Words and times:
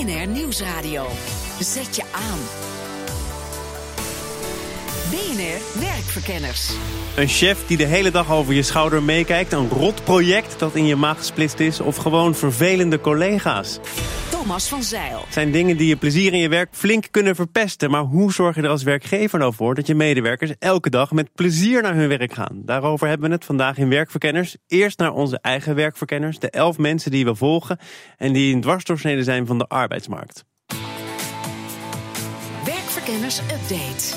BNR 0.00 0.26
Nieuwsradio. 0.26 1.06
Zet 1.58 1.96
je 1.96 2.02
aan. 2.12 2.38
BNR 5.10 5.80
Werkverkenners. 5.80 6.70
Een 7.16 7.28
chef 7.28 7.66
die 7.66 7.76
de 7.76 7.84
hele 7.84 8.10
dag 8.10 8.30
over 8.30 8.54
je 8.54 8.62
schouder 8.62 9.02
meekijkt, 9.02 9.52
een 9.52 9.68
rot 9.68 10.04
project 10.04 10.58
dat 10.58 10.74
in 10.74 10.86
je 10.86 10.96
maag 10.96 11.16
gesplitst 11.16 11.60
is 11.60 11.80
of 11.80 11.96
gewoon 11.96 12.34
vervelende 12.34 13.00
collega's. 13.00 13.78
Thomas 14.40 14.68
van 14.68 14.82
Zeil. 14.82 15.20
Het 15.24 15.32
zijn 15.32 15.50
dingen 15.50 15.76
die 15.76 15.88
je 15.88 15.96
plezier 15.96 16.32
in 16.32 16.38
je 16.38 16.48
werk 16.48 16.68
flink 16.72 17.06
kunnen 17.10 17.34
verpesten. 17.34 17.90
Maar 17.90 18.02
hoe 18.02 18.32
zorg 18.32 18.56
je 18.56 18.62
er 18.62 18.68
als 18.68 18.82
werkgever 18.82 19.38
nou 19.38 19.54
voor 19.54 19.74
dat 19.74 19.86
je 19.86 19.94
medewerkers 19.94 20.52
elke 20.58 20.90
dag 20.90 21.12
met 21.12 21.34
plezier 21.34 21.82
naar 21.82 21.94
hun 21.94 22.08
werk 22.08 22.32
gaan? 22.32 22.62
Daarover 22.64 23.08
hebben 23.08 23.28
we 23.28 23.34
het 23.34 23.44
vandaag 23.44 23.78
in 23.78 23.88
Werkverkenners. 23.88 24.56
Eerst 24.66 24.98
naar 24.98 25.12
onze 25.12 25.38
eigen 25.42 25.74
werkverkenners, 25.74 26.38
de 26.38 26.50
elf 26.50 26.78
mensen 26.78 27.10
die 27.10 27.24
we 27.24 27.34
volgen 27.34 27.78
en 28.16 28.32
die 28.32 28.54
een 28.54 28.60
dwarsdoorsnede 28.60 29.22
zijn 29.22 29.46
van 29.46 29.58
de 29.58 29.66
arbeidsmarkt. 29.66 30.44
Werkverkenners 32.64 33.38
Update. 33.38 34.16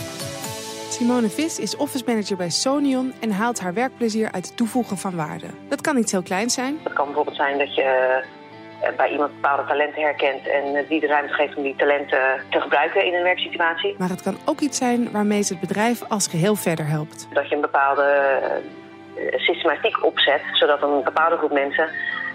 Simone 0.90 1.30
Vis 1.30 1.60
is 1.60 1.76
office 1.76 2.04
manager 2.08 2.38
bij 2.38 2.50
Sonion 2.50 3.14
en 3.20 3.32
haalt 3.32 3.60
haar 3.60 3.74
werkplezier 3.74 4.32
uit 4.32 4.48
het 4.48 4.58
toevoegen 4.58 4.98
van 4.98 5.16
waarde. 5.16 5.48
Dat 5.70 5.82
kan 5.82 5.98
iets 5.98 6.12
heel 6.12 6.24
kleins 6.24 6.54
zijn, 6.54 6.78
Het 6.84 6.94
kan 6.94 7.06
bijvoorbeeld 7.06 7.36
zijn 7.36 7.58
dat 7.58 7.76
je 7.76 8.42
bij 8.98 9.12
iemand 9.12 9.34
bepaalde 9.34 9.68
talenten 9.68 10.02
herkent 10.02 10.48
en 10.48 10.76
eh, 10.76 10.90
die 10.90 11.00
de 11.00 11.08
ruimte 11.08 11.34
geeft 11.34 11.56
om 11.56 11.64
die 11.64 11.76
talenten 11.76 12.20
te 12.50 12.62
gebruiken 12.62 13.06
in 13.06 13.14
een 13.14 13.24
werksituatie. 13.24 13.96
maar 13.98 14.10
het 14.10 14.22
kan 14.22 14.38
ook 14.46 14.60
iets 14.60 14.78
zijn 14.78 15.12
waarmee 15.12 15.42
ze 15.42 15.54
het 15.54 15.62
bedrijf 15.62 16.04
als 16.10 16.28
geheel 16.28 16.56
verder 16.56 16.88
helpt. 16.88 17.28
Dat 17.34 17.50
je 17.50 17.56
een 17.56 17.62
bepaalde 17.62 18.04
eh, 19.16 19.40
systematiek 19.40 20.04
opzet, 20.06 20.42
zodat 20.52 20.82
een 20.82 21.04
bepaalde 21.04 21.38
groep 21.38 21.52
mensen 21.52 21.90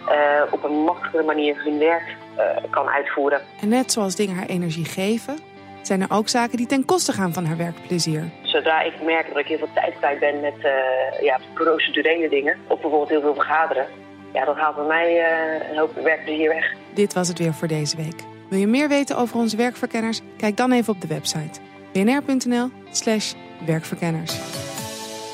eh, 0.08 0.52
op 0.52 0.64
een 0.64 0.76
makkelijke 0.76 1.22
manier 1.22 1.64
hun 1.64 1.78
werk 1.78 2.16
eh, 2.36 2.70
kan 2.70 2.88
uitvoeren. 2.88 3.40
En 3.60 3.68
net 3.68 3.92
zoals 3.92 4.16
dingen 4.16 4.36
haar 4.36 4.46
energie 4.46 4.84
geven, 4.84 5.38
zijn 5.82 6.00
er 6.00 6.10
ook 6.10 6.28
zaken 6.28 6.56
die 6.56 6.66
ten 6.66 6.84
koste 6.84 7.12
gaan 7.12 7.32
van 7.32 7.44
haar 7.44 7.56
werkplezier. 7.56 8.24
Zodra 8.42 8.80
ik 8.80 9.02
merk 9.02 9.28
dat 9.28 9.38
ik 9.38 9.46
heel 9.46 9.58
veel 9.58 9.72
tijd 9.74 9.94
kwijt 9.98 10.18
ben 10.18 10.40
met 10.40 10.54
eh, 10.62 11.22
ja, 11.22 11.38
procedurele 11.54 12.28
dingen, 12.28 12.56
of 12.66 12.80
bijvoorbeeld 12.80 13.10
heel 13.10 13.20
veel 13.20 13.34
vergaderen, 13.34 13.86
ja, 14.32 14.44
dat 14.44 14.56
haalt 14.56 14.76
bij 14.76 14.86
mij 14.86 15.18
eh, 15.18 15.70
een 15.70 15.78
hoop 15.78 15.94
werkplezier 15.94 16.48
weg. 16.48 16.72
Dit 16.94 17.12
was 17.12 17.28
het 17.28 17.38
weer 17.38 17.54
voor 17.54 17.68
deze 17.68 17.96
week. 17.96 18.24
Wil 18.48 18.58
je 18.58 18.66
meer 18.66 18.88
weten 18.88 19.16
over 19.16 19.36
onze 19.36 19.56
werkverkenners? 19.56 20.20
Kijk 20.36 20.56
dan 20.56 20.72
even 20.72 20.92
op 20.94 21.00
de 21.00 21.06
website 21.06 21.60
bnr.nl 21.92 22.70
slash 22.90 23.32
werkverkenners. 23.66 24.36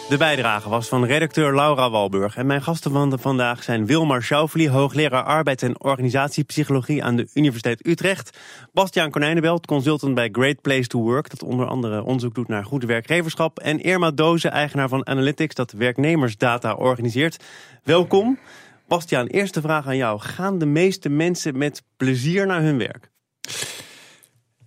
De 0.08 0.16
bijdrage 0.16 0.68
was 0.68 0.88
van 0.88 1.04
redacteur 1.04 1.54
Laura 1.54 1.90
Walburg. 1.90 2.36
En 2.36 2.46
mijn 2.46 2.62
gasten 2.62 2.90
van 2.90 3.18
vandaag 3.18 3.62
zijn 3.62 3.86
Wilmar 3.86 4.22
Schauffele, 4.22 4.68
hoogleraar 4.68 5.22
arbeids- 5.22 5.62
en 5.62 5.80
organisatiepsychologie 5.80 7.04
aan 7.04 7.16
de 7.16 7.28
Universiteit 7.34 7.86
Utrecht. 7.86 8.38
Bastiaan 8.72 9.10
Konijnenbelt, 9.10 9.66
consultant 9.66 10.14
bij 10.14 10.28
Great 10.32 10.60
Place 10.60 10.86
to 10.86 11.00
Work, 11.00 11.30
dat 11.30 11.42
onder 11.42 11.66
andere 11.66 12.02
onderzoek 12.02 12.34
doet 12.34 12.48
naar 12.48 12.64
goed 12.64 12.84
werkgeverschap. 12.84 13.58
En 13.58 13.80
Irma 13.80 14.10
Doze, 14.10 14.48
eigenaar 14.48 14.88
van 14.88 15.06
Analytics, 15.06 15.54
dat 15.54 15.72
werknemersdata 15.72 16.74
organiseert. 16.74 17.44
Welkom. 17.82 18.38
Bastiaan, 18.94 19.26
eerste 19.26 19.60
vraag 19.60 19.86
aan 19.86 19.96
jou. 19.96 20.20
Gaan 20.20 20.58
de 20.58 20.66
meeste 20.66 21.08
mensen 21.08 21.58
met 21.58 21.82
plezier 21.96 22.46
naar 22.46 22.62
hun 22.62 22.78
werk? 22.78 23.10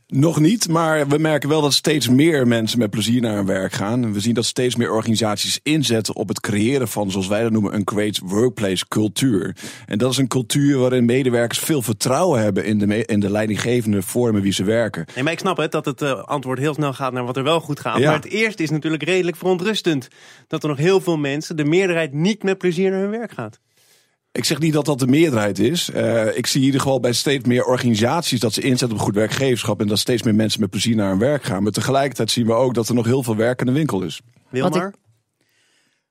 Nog 0.08 0.40
niet, 0.40 0.68
maar 0.68 1.08
we 1.08 1.18
merken 1.18 1.50
wel 1.50 1.62
dat 1.62 1.74
steeds 1.74 2.08
meer 2.08 2.48
mensen 2.48 2.80
met 2.80 2.90
plezier 2.90 3.22
naar 3.22 3.36
hun 3.36 3.46
werk 3.46 3.74
gaan. 3.74 4.04
En 4.04 4.14
we 4.14 4.20
zien 4.20 4.34
dat 4.34 4.46
steeds 4.46 4.76
meer 4.76 4.92
organisaties 4.92 5.60
inzetten 5.64 6.16
op 6.16 6.28
het 6.28 6.40
creëren 6.40 6.88
van, 6.88 7.12
zoals 7.12 7.28
wij 7.28 7.42
dat 7.42 7.52
noemen, 7.52 7.74
een 7.74 7.82
great 7.86 8.20
workplace 8.24 8.88
cultuur. 8.88 9.56
En 9.86 9.98
dat 9.98 10.12
is 10.12 10.18
een 10.18 10.28
cultuur 10.28 10.78
waarin 10.78 11.06
medewerkers 11.06 11.60
veel 11.60 11.82
vertrouwen 11.82 12.42
hebben 12.42 12.66
in 12.66 12.78
de, 12.78 13.06
in 13.06 13.20
de 13.20 13.30
leidinggevende 13.30 14.02
vormen 14.02 14.42
wie 14.42 14.54
ze 14.54 14.64
werken. 14.64 15.06
Nee, 15.16 15.24
maar 15.24 15.34
ik 15.34 15.40
snap 15.40 15.58
het 15.58 15.72
dat 15.72 15.86
het 15.86 16.02
eh, 16.02 16.24
antwoord 16.24 16.60
heel 16.60 16.74
snel 16.74 16.94
gaat 16.94 17.14
naar 17.14 17.26
wat 17.26 17.38
er 17.38 17.44
wel 17.44 17.60
goed 17.60 17.80
gaat. 17.80 18.00
Ja. 18.00 18.06
Maar 18.06 18.22
het 18.22 18.32
eerste 18.32 18.64
is 18.64 18.70
natuurlijk 18.70 19.04
redelijk 19.04 19.38
verontrustend. 19.38 20.08
Dat 20.48 20.64
er 20.64 20.70
nog 20.70 20.78
heel 20.78 21.02
veel 21.02 21.18
mensen, 21.18 21.58
de 21.58 21.66
meerderheid, 21.66 22.14
niet 22.14 22.44
met 22.44 22.58
plezier 22.58 22.92
naar 22.92 23.00
hun 23.00 23.10
werk 23.10 23.32
gaat. 23.32 23.60
Ik 24.38 24.46
zeg 24.46 24.60
niet 24.60 24.74
dat 24.74 24.86
dat 24.86 25.00
de 25.00 25.08
meerderheid 25.08 25.60
is. 25.60 25.90
Eh, 25.90 26.38
ik 26.38 26.48
zie 26.48 26.60
in 26.60 26.66
ieder 26.66 26.82
geval 26.82 27.00
bij 27.00 27.14
steeds 27.14 27.46
meer 27.46 27.66
organisaties 27.66 28.40
dat 28.40 28.54
ze 28.54 28.62
inzetten 28.62 28.98
op 28.98 29.04
goed 29.04 29.16
werkgeverschap. 29.16 29.82
En 29.82 29.88
dat 29.88 30.00
steeds 30.00 30.24
meer 30.24 30.36
mensen 30.36 30.62
met 30.62 30.70
plezier 30.70 30.96
naar 30.96 31.10
hun 31.10 31.20
werk 31.20 31.44
gaan. 31.44 31.64
Maar 31.64 31.72
tegelijkertijd 31.72 32.32
zien 32.32 32.46
we 32.46 32.54
ook 32.54 32.74
dat 32.74 32.90
er 32.90 32.96
nog 32.96 33.06
heel 33.06 33.24
veel 33.24 33.36
werk 33.36 33.60
in 33.60 33.66
de 33.66 33.72
winkel 33.72 34.02
is. 34.02 34.22
Wilmar? 34.50 34.94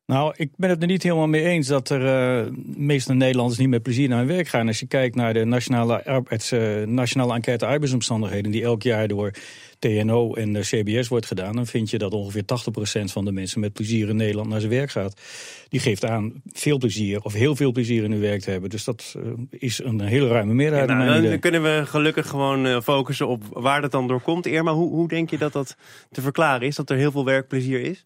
Nou, 0.07 0.33
ik 0.37 0.51
ben 0.57 0.71
het 0.71 0.83
er 0.83 0.89
niet 0.89 1.03
helemaal 1.03 1.27
mee 1.27 1.45
eens 1.45 1.67
dat 1.67 1.89
er 1.89 2.07
eh 2.07 2.53
meeste 2.77 3.15
Nederlanders 3.15 3.59
niet 3.59 3.69
met 3.69 3.83
plezier 3.83 4.09
naar 4.09 4.19
hun 4.19 4.27
werk 4.27 4.49
gaan. 4.49 4.67
Als 4.67 4.81
je 4.81 4.87
kijkt 4.87 5.15
naar 5.15 5.35
de 5.35 5.45
nationale, 5.45 6.05
arbeids, 6.05 6.53
eh, 6.53 6.83
nationale 6.83 7.35
enquête 7.35 7.67
arbeidsomstandigheden, 7.67 8.51
die 8.51 8.63
elk 8.63 8.83
jaar 8.83 9.09
door 9.09 9.31
TNO 9.79 10.35
en 10.35 10.53
de 10.53 10.61
CBS 10.61 11.09
wordt 11.09 11.27
gedaan, 11.27 11.57
dan 11.57 11.67
vind 11.67 11.91
je 11.91 11.99
dat 11.99 12.13
ongeveer 12.13 12.45
80% 12.45 13.13
van 13.13 13.25
de 13.25 13.33
mensen 13.33 13.61
met 13.61 13.73
plezier 13.73 14.09
in 14.09 14.17
Nederland 14.17 14.49
naar 14.49 14.61
zijn 14.61 14.73
werk 14.73 14.91
gaat. 14.91 15.21
Die 15.69 15.81
geeft 15.81 16.05
aan 16.05 16.43
veel 16.47 16.79
plezier 16.79 17.21
of 17.21 17.33
heel 17.33 17.57
veel 17.57 17.73
plezier 17.73 18.05
in 18.05 18.11
hun 18.11 18.21
werk 18.21 18.41
te 18.41 18.51
hebben. 18.51 18.71
Dus 18.71 18.85
dat 18.85 19.15
eh, 19.17 19.23
is 19.51 19.85
een 19.85 20.01
hele 20.01 20.29
ruime 20.29 20.55
meerderheid. 20.55 20.89
Nou, 20.89 20.99
naar 20.99 21.09
mijn 21.09 21.21
dan 21.21 21.31
idee. 21.31 21.51
kunnen 21.51 21.63
we 21.63 21.87
gelukkig 21.87 22.29
gewoon 22.29 22.83
focussen 22.83 23.29
op 23.29 23.43
waar 23.51 23.81
dat 23.81 23.91
dan 23.91 24.09
door 24.09 24.21
komt. 24.21 24.47
Irma, 24.47 24.73
hoe, 24.73 24.91
hoe 24.91 25.09
denk 25.09 25.31
je 25.31 25.39
dat 25.39 25.53
dat 25.53 25.77
te 26.11 26.21
verklaren 26.21 26.67
is? 26.67 26.77
Dat 26.77 26.91
er 26.91 26.97
heel 26.97 27.11
veel 27.11 27.25
werkplezier 27.25 27.81
is? 27.81 28.05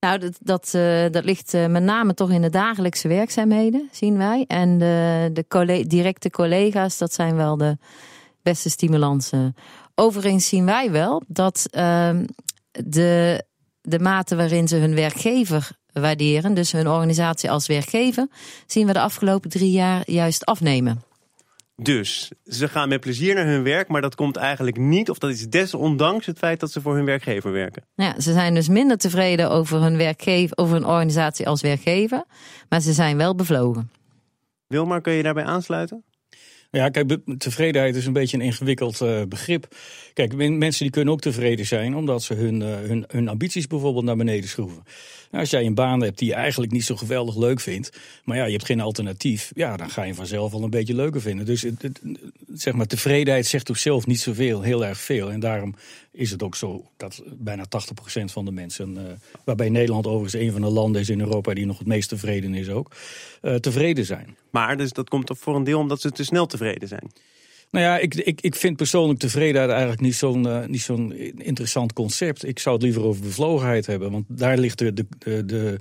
Nou, 0.00 0.18
dat, 0.18 0.38
dat, 0.40 0.74
eh, 0.74 1.04
dat 1.10 1.24
ligt 1.24 1.54
eh, 1.54 1.66
met 1.66 1.82
name 1.82 2.14
toch 2.14 2.30
in 2.30 2.42
de 2.42 2.50
dagelijkse 2.50 3.08
werkzaamheden, 3.08 3.88
zien 3.92 4.16
wij. 4.16 4.44
En 4.46 4.78
de, 4.78 5.30
de 5.32 5.84
directe 5.86 6.30
collega's, 6.30 6.98
dat 6.98 7.12
zijn 7.12 7.36
wel 7.36 7.56
de 7.56 7.78
beste 8.42 8.70
stimulansen. 8.70 9.54
Overigens 9.94 10.48
zien 10.48 10.64
wij 10.64 10.90
wel 10.90 11.22
dat 11.26 11.66
ehm, 11.70 12.24
de, 12.70 13.44
de 13.80 13.98
mate 13.98 14.36
waarin 14.36 14.68
ze 14.68 14.76
hun 14.76 14.94
werkgever 14.94 15.70
waarderen, 15.92 16.54
dus 16.54 16.72
hun 16.72 16.88
organisatie 16.88 17.50
als 17.50 17.66
werkgever, 17.66 18.28
zien 18.66 18.86
we 18.86 18.92
de 18.92 19.00
afgelopen 19.00 19.50
drie 19.50 19.70
jaar 19.70 20.10
juist 20.10 20.44
afnemen. 20.44 21.09
Dus 21.82 22.30
ze 22.44 22.68
gaan 22.68 22.88
met 22.88 23.00
plezier 23.00 23.34
naar 23.34 23.46
hun 23.46 23.62
werk, 23.62 23.88
maar 23.88 24.00
dat 24.00 24.14
komt 24.14 24.36
eigenlijk 24.36 24.76
niet, 24.76 25.10
of 25.10 25.18
dat 25.18 25.30
is 25.30 25.48
desondanks 25.48 26.26
het 26.26 26.38
feit 26.38 26.60
dat 26.60 26.72
ze 26.72 26.80
voor 26.80 26.94
hun 26.96 27.04
werkgever 27.04 27.52
werken. 27.52 27.82
Nou 27.96 28.12
Ja, 28.14 28.20
ze 28.20 28.32
zijn 28.32 28.54
dus 28.54 28.68
minder 28.68 28.96
tevreden 28.96 29.50
over 29.50 29.80
hun 29.80 29.96
werkgever, 29.96 30.56
over 30.56 30.74
hun 30.74 30.86
organisatie 30.86 31.48
als 31.48 31.60
werkgever, 31.60 32.24
maar 32.68 32.80
ze 32.80 32.92
zijn 32.92 33.16
wel 33.16 33.34
bevlogen. 33.34 33.90
Wilmar, 34.66 35.00
kun 35.00 35.12
je 35.12 35.22
daarbij 35.22 35.44
aansluiten? 35.44 36.04
Ja, 36.70 36.88
kijk, 36.88 37.16
tevredenheid 37.38 37.96
is 37.96 38.06
een 38.06 38.12
beetje 38.12 38.36
een 38.36 38.42
ingewikkeld 38.42 39.00
eh, 39.00 39.22
begrip. 39.28 39.66
Kijk, 40.12 40.34
men- 40.34 40.58
mensen 40.58 40.82
die 40.82 40.92
kunnen 40.92 41.12
ook 41.12 41.20
tevreden 41.20 41.66
zijn 41.66 41.96
omdat 41.96 42.22
ze 42.22 42.34
hun, 42.34 42.62
eh, 42.62 42.68
hun, 42.68 43.04
hun 43.08 43.28
ambities 43.28 43.66
bijvoorbeeld 43.66 44.04
naar 44.04 44.16
beneden 44.16 44.48
schroeven. 44.48 44.82
Nou, 45.30 45.42
als 45.42 45.50
jij 45.50 45.66
een 45.66 45.74
baan 45.74 46.02
hebt 46.02 46.18
die 46.18 46.28
je 46.28 46.34
eigenlijk 46.34 46.72
niet 46.72 46.84
zo 46.84 46.96
geweldig 46.96 47.36
leuk 47.36 47.60
vindt, 47.60 47.98
maar 48.24 48.36
ja, 48.36 48.44
je 48.44 48.52
hebt 48.52 48.64
geen 48.64 48.80
alternatief, 48.80 49.52
ja, 49.54 49.76
dan 49.76 49.90
ga 49.90 50.02
je 50.02 50.14
vanzelf 50.14 50.52
al 50.52 50.62
een 50.62 50.70
beetje 50.70 50.94
leuker 50.94 51.20
vinden. 51.20 51.46
Dus 51.46 51.62
het, 51.62 52.00
zeg 52.54 52.74
maar, 52.74 52.86
tevredenheid 52.86 53.46
zegt 53.46 53.70
op 53.70 53.76
zelf 53.76 54.06
niet 54.06 54.20
zoveel, 54.20 54.62
heel 54.62 54.84
erg 54.84 55.00
veel. 55.00 55.30
En 55.30 55.40
daarom 55.40 55.74
is 56.12 56.30
het 56.30 56.42
ook 56.42 56.56
zo 56.56 56.90
dat 56.96 57.22
bijna 57.26 57.64
80% 57.68 58.32
van 58.32 58.44
de 58.44 58.52
mensen, 58.52 58.96
eh, 58.96 59.12
waarbij 59.44 59.68
Nederland 59.68 60.06
overigens 60.06 60.42
een 60.42 60.52
van 60.52 60.60
de 60.60 60.70
landen 60.70 61.00
is 61.00 61.08
in 61.08 61.20
Europa 61.20 61.54
die 61.54 61.66
nog 61.66 61.78
het 61.78 61.86
meest 61.86 62.08
tevreden 62.08 62.54
is 62.54 62.68
ook, 62.68 62.90
eh, 63.40 63.54
tevreden 63.54 64.04
zijn. 64.04 64.36
Maar 64.50 64.76
dus 64.76 64.92
dat 64.92 65.08
komt 65.08 65.30
voor 65.34 65.56
een 65.56 65.64
deel 65.64 65.78
omdat 65.78 66.00
ze 66.00 66.12
te 66.12 66.24
snel 66.24 66.46
tevreden 66.46 66.88
zijn. 66.88 67.10
Nou 67.70 67.84
ja, 67.84 67.98
ik, 67.98 68.14
ik, 68.14 68.40
ik 68.40 68.54
vind 68.54 68.76
persoonlijk 68.76 69.18
tevredenheid 69.18 69.70
eigenlijk 69.70 70.00
niet 70.00 70.14
zo'n 70.14 70.48
eh, 70.48 70.66
niet 70.66 70.80
zo'n 70.80 71.12
interessant 71.36 71.92
concept. 71.92 72.46
Ik 72.46 72.58
zou 72.58 72.74
het 72.74 72.84
liever 72.84 73.02
over 73.02 73.22
bevlogenheid 73.22 73.86
hebben. 73.86 74.10
Want 74.10 74.24
daar 74.28 74.58
ligt 74.58 74.78
de, 74.78 74.92
de, 74.92 75.06
de, 75.18 75.44
de, 75.44 75.76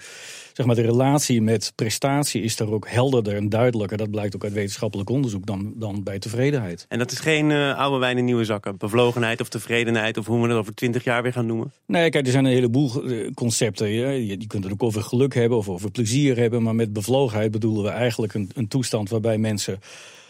zeg 0.53 0.65
maar 0.65 0.75
de 0.75 0.81
relatie 0.81 1.41
met 1.41 1.71
prestatie 1.75 2.41
is 2.41 2.55
daar 2.55 2.69
ook 2.69 2.89
helderder 2.89 3.35
en 3.35 3.49
duidelijker. 3.49 3.97
Dat 3.97 4.11
blijkt 4.11 4.35
ook 4.35 4.43
uit 4.43 4.53
wetenschappelijk 4.53 5.09
onderzoek 5.09 5.45
dan, 5.45 5.73
dan 5.75 6.03
bij 6.03 6.19
tevredenheid. 6.19 6.85
En 6.89 6.99
dat 6.99 7.11
is 7.11 7.19
geen 7.19 7.51
eh, 7.51 7.77
oude 7.77 7.97
wijn 7.97 8.17
in 8.17 8.25
nieuwe 8.25 8.45
zakken. 8.45 8.77
Bevlogenheid 8.77 9.41
of 9.41 9.49
tevredenheid 9.49 10.17
of 10.17 10.25
hoe 10.25 10.41
we 10.41 10.47
het 10.47 10.57
over 10.57 10.75
twintig 10.75 11.03
jaar 11.03 11.23
weer 11.23 11.33
gaan 11.33 11.45
noemen. 11.45 11.71
Nee, 11.85 12.09
kijk, 12.09 12.25
er 12.25 12.31
zijn 12.31 12.45
een 12.45 12.51
heleboel 12.51 13.03
eh, 13.03 13.33
concepten. 13.33 13.89
Ja. 13.89 14.09
Je, 14.09 14.39
je 14.39 14.47
kunt 14.47 14.63
het 14.63 14.73
ook 14.73 14.83
over 14.83 15.03
geluk 15.03 15.33
hebben 15.33 15.57
of 15.57 15.69
over 15.69 15.91
plezier 15.91 16.37
hebben. 16.37 16.63
Maar 16.63 16.75
met 16.75 16.93
bevlogenheid 16.93 17.51
bedoelen 17.51 17.83
we 17.83 17.89
eigenlijk 17.89 18.33
een, 18.33 18.49
een 18.53 18.67
toestand 18.67 19.09
waarbij 19.09 19.37
mensen 19.37 19.79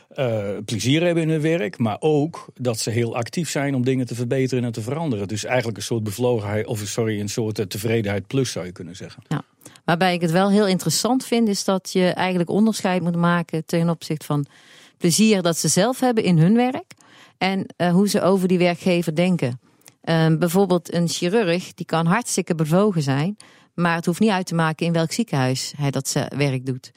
eh, 0.10 0.50
plezier 0.66 1.04
hebben 1.04 1.24
in 1.24 1.30
hun 1.30 1.42
werk. 1.42 1.78
Maar 1.78 1.98
ook 2.00 2.48
dat 2.56 2.80
ze 2.80 2.90
heel 2.90 3.16
actief 3.16 3.50
zijn 3.50 3.76
om 3.76 3.84
dingen 3.84 4.06
te 4.06 4.16
verbeteren 4.16 4.64
en 4.64 4.72
te 4.72 4.82
veranderen. 4.82 5.28
Dus 5.28 5.44
eigenlijk 5.44 5.78
een 5.78 5.84
soort 5.84 6.04
bevlogenheid, 6.04 6.66
of 6.66 6.80
sorry, 6.80 7.20
een 7.20 7.30
soort 7.30 7.60
eh, 7.60 7.66
tevredenheid 7.66 8.28
plus 8.28 8.52
zou 8.52 8.66
je 8.66 8.72
kunnen 8.72 8.96
zeggen. 8.96 9.24
Ja. 9.28 9.44
Waarbij 9.86 10.14
ik 10.14 10.22
het 10.22 10.32
wel 10.32 10.50
heel 10.50 10.68
interessant 10.68 11.26
vind, 11.26 11.48
is 11.48 11.64
dat 11.64 11.92
je 11.92 12.06
eigenlijk 12.06 12.50
onderscheid 12.50 13.02
moet 13.02 13.16
maken 13.16 13.66
ten 13.66 13.90
opzichte 13.90 14.26
van 14.26 14.46
plezier 14.98 15.42
dat 15.42 15.58
ze 15.58 15.68
zelf 15.68 16.00
hebben 16.00 16.24
in 16.24 16.38
hun 16.38 16.56
werk 16.56 16.94
en 17.38 17.66
eh, 17.76 17.92
hoe 17.92 18.10
ze 18.10 18.22
over 18.22 18.48
die 18.48 18.58
werkgever 18.58 19.16
denken. 19.16 19.60
Ehm, 20.02 20.38
bijvoorbeeld 20.38 20.94
een 20.94 21.08
chirurg, 21.08 21.74
die 21.74 21.86
kan 21.86 22.06
hartstikke 22.06 22.56
bevogen 22.56 23.02
zijn, 23.02 23.38
maar 23.74 23.96
het 23.96 24.06
hoeft 24.06 24.20
niet 24.20 24.30
uit 24.30 24.46
te 24.46 24.56
maken 24.56 24.86
in 24.86 24.94
welk 24.94 25.12
ziekenhuis 25.12 25.74
hij 25.78 25.92
dat 25.92 26.16
werk 26.36 26.66
doet. 26.66 26.92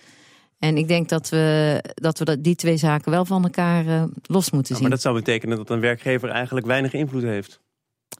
En 0.62 0.76
ik 0.76 0.88
denk 0.88 1.08
dat 1.08 1.28
we, 1.28 1.78
dat 1.94 2.18
we 2.18 2.24
dat- 2.24 2.44
die 2.44 2.54
twee 2.54 2.76
zaken 2.76 3.10
wel 3.10 3.24
van 3.24 3.42
elkaar 3.42 3.86
eh, 3.86 4.02
los 4.22 4.50
moeten 4.50 4.68
Ja, 4.74 4.74
zien. 4.74 4.80
maar 4.80 4.90
dat 4.90 5.00
zou 5.00 5.14
betekenen 5.14 5.56
dat 5.56 5.70
een 5.70 5.80
werkgever 5.80 6.28
eigenlijk 6.28 6.66
weinig 6.66 6.92
invloed 6.92 7.22
heeft. 7.22 7.60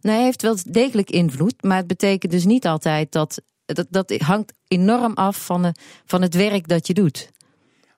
Nee, 0.01 0.15
hij 0.15 0.25
heeft 0.25 0.43
wel 0.43 0.57
degelijk 0.71 1.11
invloed, 1.11 1.63
maar 1.63 1.77
het 1.77 1.87
betekent 1.87 2.33
dus 2.33 2.45
niet 2.45 2.67
altijd 2.67 3.13
dat. 3.13 3.43
Dat, 3.65 3.87
dat 3.91 4.13
hangt 4.19 4.53
enorm 4.69 5.15
af 5.15 5.45
van, 5.45 5.63
de, 5.63 5.75
van 6.05 6.23
het 6.23 6.35
werk 6.35 6.69
dat 6.69 6.87
je 6.87 6.95
doet. 6.95 7.31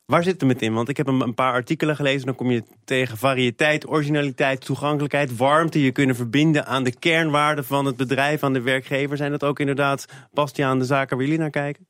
Waar 0.06 0.22
zit 0.22 0.40
het 0.40 0.62
in? 0.62 0.74
Want 0.74 0.88
ik 0.88 0.96
heb 0.96 1.06
een, 1.06 1.20
een 1.20 1.34
paar 1.34 1.52
artikelen 1.52 1.96
gelezen. 1.96 2.26
Dan 2.26 2.34
kom 2.34 2.50
je 2.50 2.62
tegen 2.84 3.16
variëteit, 3.18 3.88
originaliteit, 3.88 4.64
toegankelijkheid, 4.64 5.36
warmte. 5.36 5.82
Je 5.82 5.92
kunnen 5.92 6.16
verbinden 6.16 6.66
aan 6.66 6.84
de 6.84 6.98
kernwaarden 6.98 7.64
van 7.64 7.84
het 7.84 7.96
bedrijf, 7.96 8.42
aan 8.42 8.52
de 8.52 8.60
werkgever. 8.60 9.16
Zijn 9.16 9.30
dat 9.30 9.44
ook 9.44 9.60
inderdaad, 9.60 10.04
Bastiaan, 10.32 10.78
de 10.78 10.84
zaken 10.84 11.16
waar 11.16 11.24
jullie 11.26 11.40
naar 11.40 11.50
kijken? 11.50 11.86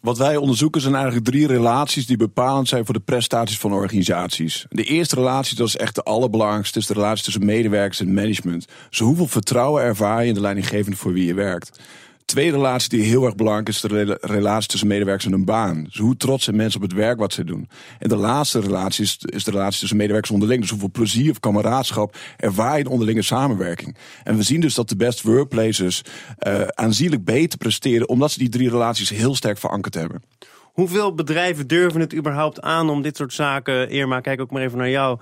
Wat 0.00 0.18
wij 0.18 0.36
onderzoeken 0.36 0.80
zijn 0.80 0.94
eigenlijk 0.94 1.24
drie 1.24 1.46
relaties 1.46 2.06
die 2.06 2.16
bepalend 2.16 2.68
zijn 2.68 2.84
voor 2.84 2.94
de 2.94 3.00
prestaties 3.00 3.58
van 3.58 3.72
organisaties. 3.72 4.66
De 4.68 4.84
eerste 4.84 5.14
relatie, 5.14 5.56
dat 5.56 5.68
is 5.68 5.76
echt 5.76 5.94
de 5.94 6.02
allerbelangrijkste, 6.02 6.78
is 6.78 6.86
de 6.86 6.94
relatie 6.94 7.24
tussen 7.24 7.44
medewerkers 7.44 8.00
en 8.00 8.14
management. 8.14 8.66
Dus 8.88 8.98
hoeveel 8.98 9.26
vertrouwen 9.26 9.82
ervaar 9.82 10.22
je 10.22 10.28
in 10.28 10.34
de 10.34 10.40
leidinggevende 10.40 10.96
voor 10.96 11.12
wie 11.12 11.26
je 11.26 11.34
werkt? 11.34 11.80
Tweede 12.24 12.56
relatie 12.56 12.88
die 12.88 13.02
heel 13.02 13.24
erg 13.24 13.34
belangrijk 13.34 13.68
is, 13.68 13.80
de 13.80 13.88
rela- 13.88 14.18
relatie 14.20 14.68
tussen 14.68 14.88
medewerkers 14.88 15.26
en 15.26 15.32
hun 15.32 15.44
baan. 15.44 15.84
Dus 15.84 15.98
hoe 15.98 16.16
trots 16.16 16.44
zijn 16.44 16.56
mensen 16.56 16.80
op 16.82 16.88
het 16.88 16.96
werk 16.98 17.18
wat 17.18 17.32
ze 17.32 17.44
doen. 17.44 17.68
En 17.98 18.08
de 18.08 18.16
laatste 18.16 18.60
relatie 18.60 19.04
is, 19.04 19.18
is 19.20 19.44
de 19.44 19.50
relatie 19.50 19.80
tussen 19.80 19.96
medewerkers 19.96 20.32
onderling. 20.32 20.60
Dus 20.60 20.70
hoeveel 20.70 20.90
plezier 20.90 21.30
of 21.30 21.40
kameraadschap 21.40 22.16
ervaar 22.36 22.74
je 22.74 22.84
in 22.84 22.90
onderlinge 22.90 23.22
samenwerking. 23.22 23.96
En 24.24 24.36
we 24.36 24.42
zien 24.42 24.60
dus 24.60 24.74
dat 24.74 24.88
de 24.88 24.96
best 24.96 25.22
workplaces 25.22 26.02
eh, 26.38 26.62
aanzienlijk 26.66 27.24
beter 27.24 27.58
presteren, 27.58 28.08
omdat 28.08 28.30
ze 28.30 28.38
die 28.38 28.48
drie 28.48 28.70
relaties 28.70 29.08
heel 29.08 29.34
sterk 29.34 29.58
verankerd 29.58 29.94
hebben. 29.94 30.22
Hoeveel 30.62 31.14
bedrijven 31.14 31.66
durven 31.66 32.00
het 32.00 32.14
überhaupt 32.14 32.60
aan 32.60 32.90
om 32.90 33.02
dit 33.02 33.16
soort 33.16 33.32
zaken, 33.32 33.90
Irma, 33.90 34.20
kijk 34.20 34.40
ook 34.40 34.50
maar 34.50 34.62
even 34.62 34.78
naar 34.78 34.90
jou, 34.90 35.18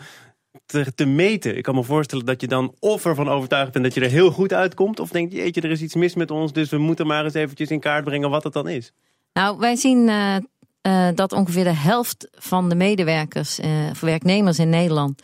te, 0.66 0.94
te 0.94 1.04
meten? 1.04 1.56
Ik 1.56 1.62
kan 1.62 1.74
me 1.74 1.82
voorstellen 1.82 2.24
dat 2.24 2.40
je 2.40 2.46
dan 2.46 2.74
of 2.78 3.04
ervan 3.04 3.28
overtuigd 3.28 3.72
bent 3.72 3.84
dat 3.84 3.94
je 3.94 4.00
er 4.00 4.10
heel 4.10 4.30
goed 4.30 4.52
uitkomt, 4.52 5.00
of 5.00 5.10
denkt, 5.10 5.32
jeetje, 5.32 5.60
er 5.60 5.70
is 5.70 5.82
iets 5.82 5.94
mis 5.94 6.14
met 6.14 6.30
ons, 6.30 6.52
dus 6.52 6.70
we 6.70 6.78
moeten 6.78 7.06
maar 7.06 7.24
eens 7.24 7.34
eventjes 7.34 7.70
in 7.70 7.80
kaart 7.80 8.04
brengen 8.04 8.30
wat 8.30 8.44
het 8.44 8.52
dan 8.52 8.68
is. 8.68 8.92
Nou, 9.32 9.58
wij 9.58 9.76
zien 9.76 10.08
eh, 10.08 10.36
eh, 10.80 11.14
dat 11.14 11.32
ongeveer 11.32 11.64
de 11.64 11.74
helft 11.74 12.28
van 12.32 12.68
de 12.68 12.74
medewerkers, 12.74 13.58
eh, 13.58 13.88
of 13.90 14.00
werknemers 14.00 14.58
in 14.58 14.68
Nederland, 14.68 15.22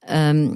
ehm, 0.00 0.54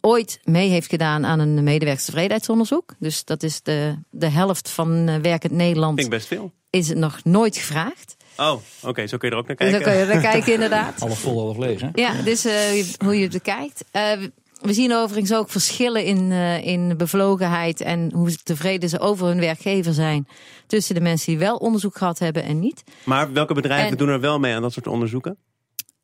ooit 0.00 0.40
mee 0.44 0.68
heeft 0.68 0.88
gedaan 0.88 1.26
aan 1.26 1.38
een 1.38 1.64
medewerkerstevredenheidsonderzoek. 1.64 2.94
Dus 2.98 3.24
dat 3.24 3.42
is 3.42 3.62
de, 3.62 3.94
de 4.10 4.28
helft 4.28 4.70
van 4.70 5.22
werkend 5.22 5.52
Nederland, 5.52 6.00
ik 6.00 6.10
best 6.10 6.26
veel. 6.26 6.52
is 6.70 6.88
het 6.88 6.98
nog 6.98 7.24
nooit 7.24 7.56
gevraagd. 7.56 8.16
Oh, 8.36 8.56
oké, 8.82 9.06
zo 9.06 9.16
kun 9.16 9.28
je 9.28 9.34
er 9.34 9.40
ook 9.40 9.46
naar 9.46 9.56
kijken. 9.56 9.80
dan 9.82 9.92
kun 9.92 10.00
je 10.00 10.06
naar 10.06 10.22
kijken, 10.32 10.52
inderdaad. 10.58 11.00
Half 11.00 11.18
vol, 11.20 11.40
half 11.40 11.56
leeg. 11.56 11.80
Hè? 11.80 11.88
Ja, 11.92 12.22
dus 12.22 12.44
eh, 12.44 12.84
hoe 13.04 13.16
je 13.16 13.22
het 13.22 13.32
bekijkt. 13.32 13.84
Eh, 13.90 14.12
we 14.60 14.72
zien 14.72 14.94
overigens 14.94 15.34
ook 15.34 15.50
verschillen 15.50 16.04
in, 16.04 16.32
eh, 16.32 16.66
in 16.66 16.96
bevlogenheid 16.96 17.80
en 17.80 18.10
hoe 18.14 18.36
tevreden 18.42 18.88
ze 18.88 18.98
over 19.00 19.26
hun 19.26 19.40
werkgever 19.40 19.92
zijn. 19.94 20.28
Tussen 20.66 20.94
de 20.94 21.00
mensen 21.00 21.26
die 21.26 21.38
wel 21.38 21.56
onderzoek 21.56 21.96
gehad 21.96 22.18
hebben 22.18 22.42
en 22.42 22.58
niet. 22.58 22.82
Maar 23.04 23.32
welke 23.32 23.54
bedrijven 23.54 23.90
En- 23.90 23.96
doen 23.96 24.08
er 24.08 24.20
wel 24.20 24.38
mee 24.38 24.54
aan 24.54 24.62
dat 24.62 24.72
soort 24.72 24.86
onderzoeken? 24.86 25.36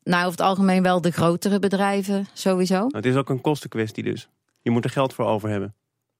Nou, 0.03 0.19
over 0.19 0.31
het 0.31 0.41
algemeen 0.47 0.83
wel 0.83 1.01
de 1.01 1.11
grotere 1.11 1.59
bedrijven 1.59 2.27
sowieso. 2.33 2.75
Nou, 2.75 2.89
het 2.95 3.05
is 3.05 3.15
ook 3.15 3.29
een 3.29 3.41
kostenkwestie 3.41 4.03
dus. 4.03 4.29
Je 4.61 4.71
moet 4.71 4.83
er 4.83 4.89
geld 4.89 5.13
voor 5.13 5.25
over 5.25 5.49
hebben. 5.49 5.75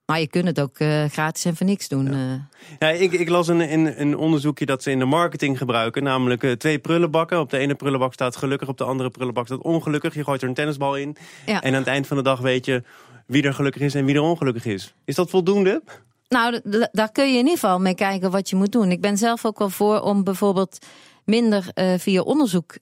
Maar 0.10 0.20
je 0.20 0.28
kunt 0.28 0.46
het 0.46 0.60
ook 0.62 0.78
eh, 0.80 1.06
gratis 1.06 1.46
en 1.46 1.56
voor 1.56 1.66
niks 1.66 1.88
doen. 1.88 2.08
eh. 2.08 2.34
Ja, 2.80 2.90
ik, 2.90 3.12
ik 3.12 3.30
las 3.30 3.48
een, 3.48 3.74
een, 3.74 4.02
een 4.02 4.18
onderzoekje 4.18 4.66
dat 4.66 4.84
ze 4.84 4.92
in 4.92 5.00
de 5.00 5.06
marketing 5.06 5.58
gebruiken. 5.58 6.04
Namelijk 6.04 6.44
eh, 6.44 6.52
twee 6.52 6.80
prullenbakken. 6.80 7.40
Op 7.40 7.50
de 7.50 7.58
ene 7.58 7.76
prullenbak 7.76 8.14
staat 8.14 8.36
gelukkig, 8.36 8.68
op 8.68 8.78
de 8.78 8.84
andere 8.84 9.10
prullenbak 9.10 9.46
staat 9.46 9.62
ongelukkig. 9.62 10.14
Je 10.14 10.24
gooit 10.24 10.42
er 10.42 10.48
een 10.48 10.54
tennisbal 10.54 10.96
in. 10.96 11.18
Ja. 11.46 11.62
En 11.62 11.74
aan 11.74 11.80
het 11.80 11.88
eind 11.88 12.08
van 12.08 12.18
de 12.18 12.24
dag 12.24 12.40
weet 12.40 12.66
je 12.66 12.84
wie 13.26 13.44
er 13.44 13.54
gelukkig 13.54 13.82
is 13.82 13.96
en 13.96 14.06
wie 14.06 14.16
er 14.16 14.22
ongelukkig 14.22 14.66
is. 14.66 14.94
Is 15.06 15.16
dat 15.16 15.30
voldoende? 15.30 15.84
Nou, 16.28 16.62
daar 16.92 17.12
kun 17.12 17.26
je 17.26 17.32
in 17.32 17.38
ieder 17.38 17.52
geval 17.60 17.80
mee 17.80 17.96
kijken 17.96 18.32
wat 18.32 18.50
je 18.50 18.56
moet 18.56 18.72
doen. 18.72 18.92
Ik 18.92 19.02
ben 19.02 19.18
zelf 19.18 19.46
ook 19.46 19.60
wel 19.60 19.70
voor 19.70 20.00
om 20.00 20.24
bijvoorbeeld 20.24 20.86
minder 21.26 21.66
via 21.98 22.22
onderzoek 22.22 22.78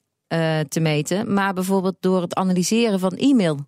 te 0.68 0.79
meten. 0.79 1.33
Maar 1.33 1.53
bijvoorbeeld 1.53 1.95
door 2.00 2.21
het 2.21 2.35
analyseren 2.35 3.00
van 3.00 3.12
e-mail 3.12 3.65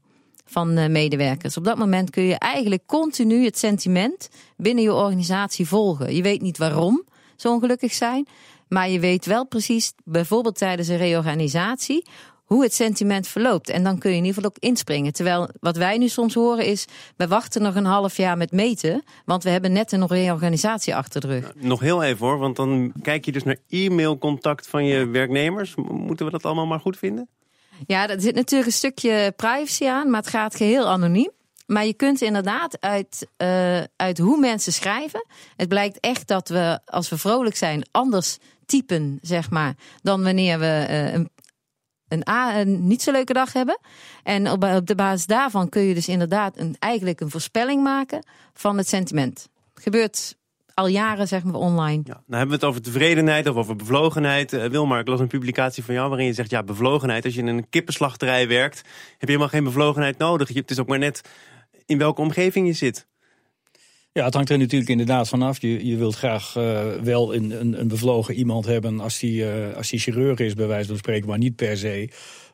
van 0.49 0.77
eh, 0.77 0.89
medewerkers. 0.89 1.57
Op 1.57 1.63
dat 1.63 1.77
moment 1.77 2.09
kun 2.09 2.23
je 2.23 2.37
eigenlijk 2.37 2.85
continu 2.85 3.45
het 3.45 3.57
sentiment 3.57 4.29
binnen 4.57 4.83
je 4.83 4.93
organisatie 4.93 5.67
volgen. 5.67 6.15
Je 6.15 6.21
weet 6.21 6.41
niet 6.41 6.57
waarom 6.57 7.03
ze 7.35 7.49
ongelukkig 7.49 7.93
zijn. 7.93 8.27
Maar 8.67 8.89
je 8.89 8.99
weet 8.99 9.25
wel 9.25 9.45
precies, 9.47 9.93
bijvoorbeeld 10.03 10.57
tijdens 10.57 10.87
een 10.87 10.97
reorganisatie, 10.97 12.05
hoe 12.45 12.63
het 12.63 12.73
sentiment 12.73 13.27
verloopt. 13.27 13.69
En 13.69 13.83
dan 13.83 13.97
kun 13.97 14.09
je 14.09 14.17
in 14.17 14.25
ieder 14.25 14.35
geval 14.35 14.49
ook 14.49 14.69
inspringen. 14.69 15.13
Terwijl 15.13 15.49
wat 15.59 15.77
wij 15.77 15.97
nu 15.97 16.07
soms 16.07 16.33
horen 16.33 16.65
is, 16.65 16.85
we 17.17 17.27
wachten 17.27 17.61
nog 17.61 17.75
een 17.75 17.85
half 17.85 18.17
jaar 18.17 18.37
met 18.37 18.51
meten, 18.51 19.03
want 19.25 19.43
we 19.43 19.49
hebben 19.49 19.71
net 19.71 19.91
een 19.91 20.07
reorganisatie 20.07 20.95
achter 20.95 21.21
de 21.21 21.27
rug. 21.27 21.53
Nog 21.55 21.79
heel 21.79 22.03
even 22.03 22.27
hoor, 22.27 22.37
want 22.37 22.55
dan 22.55 22.91
kijk 23.01 23.25
je 23.25 23.31
dus 23.31 23.43
naar 23.43 23.57
e-mailcontact 23.67 24.67
van 24.67 24.85
je 24.85 25.07
werknemers. 25.07 25.75
Moeten 25.75 26.25
we 26.25 26.31
dat 26.31 26.45
allemaal 26.45 26.67
maar 26.67 26.79
goed 26.79 26.97
vinden? 26.97 27.29
Ja, 27.87 28.07
er 28.07 28.21
zit 28.21 28.35
natuurlijk 28.35 28.69
een 28.69 28.75
stukje 28.75 29.33
privacy 29.35 29.85
aan, 29.85 30.09
maar 30.09 30.19
het 30.19 30.29
gaat 30.29 30.55
geheel 30.55 30.87
anoniem. 30.87 31.31
Maar 31.65 31.85
je 31.85 31.93
kunt 31.93 32.21
inderdaad 32.21 32.81
uit, 32.81 33.27
eh, 33.37 33.81
uit 33.95 34.17
hoe 34.17 34.39
mensen 34.39 34.73
schrijven. 34.73 35.25
Het 35.55 35.67
blijkt 35.67 35.99
echt 35.99 36.27
dat 36.27 36.49
we, 36.49 36.79
als 36.85 37.09
we 37.09 37.17
vrolijk 37.17 37.55
zijn, 37.55 37.87
anders 37.91 38.37
typen, 38.65 39.19
zeg 39.21 39.49
maar, 39.49 39.73
dan 40.01 40.23
wanneer 40.23 40.59
we 40.59 40.85
eh, 40.87 41.13
een, 41.13 41.29
een, 42.07 42.29
een 42.29 42.87
niet 42.87 43.01
zo 43.01 43.11
leuke 43.11 43.33
dag 43.33 43.53
hebben. 43.53 43.79
En 44.23 44.51
op, 44.51 44.63
op 44.63 44.87
de 44.87 44.95
basis 44.95 45.25
daarvan 45.25 45.69
kun 45.69 45.81
je 45.81 45.93
dus 45.93 46.07
inderdaad 46.07 46.57
een, 46.57 46.75
eigenlijk 46.79 47.19
een 47.19 47.29
voorspelling 47.29 47.83
maken 47.83 48.25
van 48.53 48.77
het 48.77 48.87
sentiment. 48.87 49.49
Gebeurt 49.73 50.35
al 50.79 50.87
jaren, 50.87 51.27
zeg 51.27 51.43
maar, 51.43 51.53
online. 51.53 52.01
Ja, 52.05 52.13
nou 52.13 52.23
hebben 52.27 52.47
we 52.47 52.53
het 52.53 52.63
over 52.63 52.81
tevredenheid 52.81 53.47
of 53.47 53.55
over 53.55 53.75
bevlogenheid. 53.75 54.53
Eh, 54.53 54.65
Wilmar, 54.65 54.99
ik 54.99 55.07
las 55.07 55.19
een 55.19 55.27
publicatie 55.27 55.83
van 55.83 55.93
jou 55.93 56.09
waarin 56.09 56.27
je 56.27 56.33
zegt... 56.33 56.49
ja, 56.49 56.63
bevlogenheid, 56.63 57.25
als 57.25 57.33
je 57.33 57.39
in 57.39 57.47
een 57.47 57.69
kippenslachterij 57.69 58.47
werkt... 58.47 58.77
heb 58.77 59.19
je 59.19 59.25
helemaal 59.25 59.47
geen 59.47 59.63
bevlogenheid 59.63 60.17
nodig. 60.17 60.47
Je- 60.53 60.59
Het 60.59 60.71
is 60.71 60.79
ook 60.79 60.87
maar 60.87 60.99
net 60.99 61.21
in 61.85 61.97
welke 61.97 62.21
omgeving 62.21 62.67
je 62.67 62.73
zit. 62.73 63.07
Ja, 64.11 64.25
het 64.25 64.33
hangt 64.33 64.49
er 64.49 64.57
natuurlijk 64.57 64.89
inderdaad 64.89 65.29
vanaf. 65.29 65.61
Je, 65.61 65.85
je 65.87 65.95
wilt 65.97 66.15
graag 66.15 66.55
eh, 66.55 66.91
wel 67.03 67.35
een, 67.35 67.59
een, 67.59 67.79
een 67.79 67.87
bevlogen 67.87 68.33
iemand 68.33 68.65
hebben 68.65 68.99
als 68.99 69.19
die, 69.19 69.51
eh, 69.51 69.75
als 69.77 69.89
die 69.89 69.99
chirurg 69.99 70.39
is, 70.39 70.53
bij 70.53 70.67
wijze 70.67 70.87
van 70.87 70.97
spreken, 70.97 71.27
maar 71.29 71.37
niet 71.37 71.55
per 71.55 71.77
se. 71.77 72.09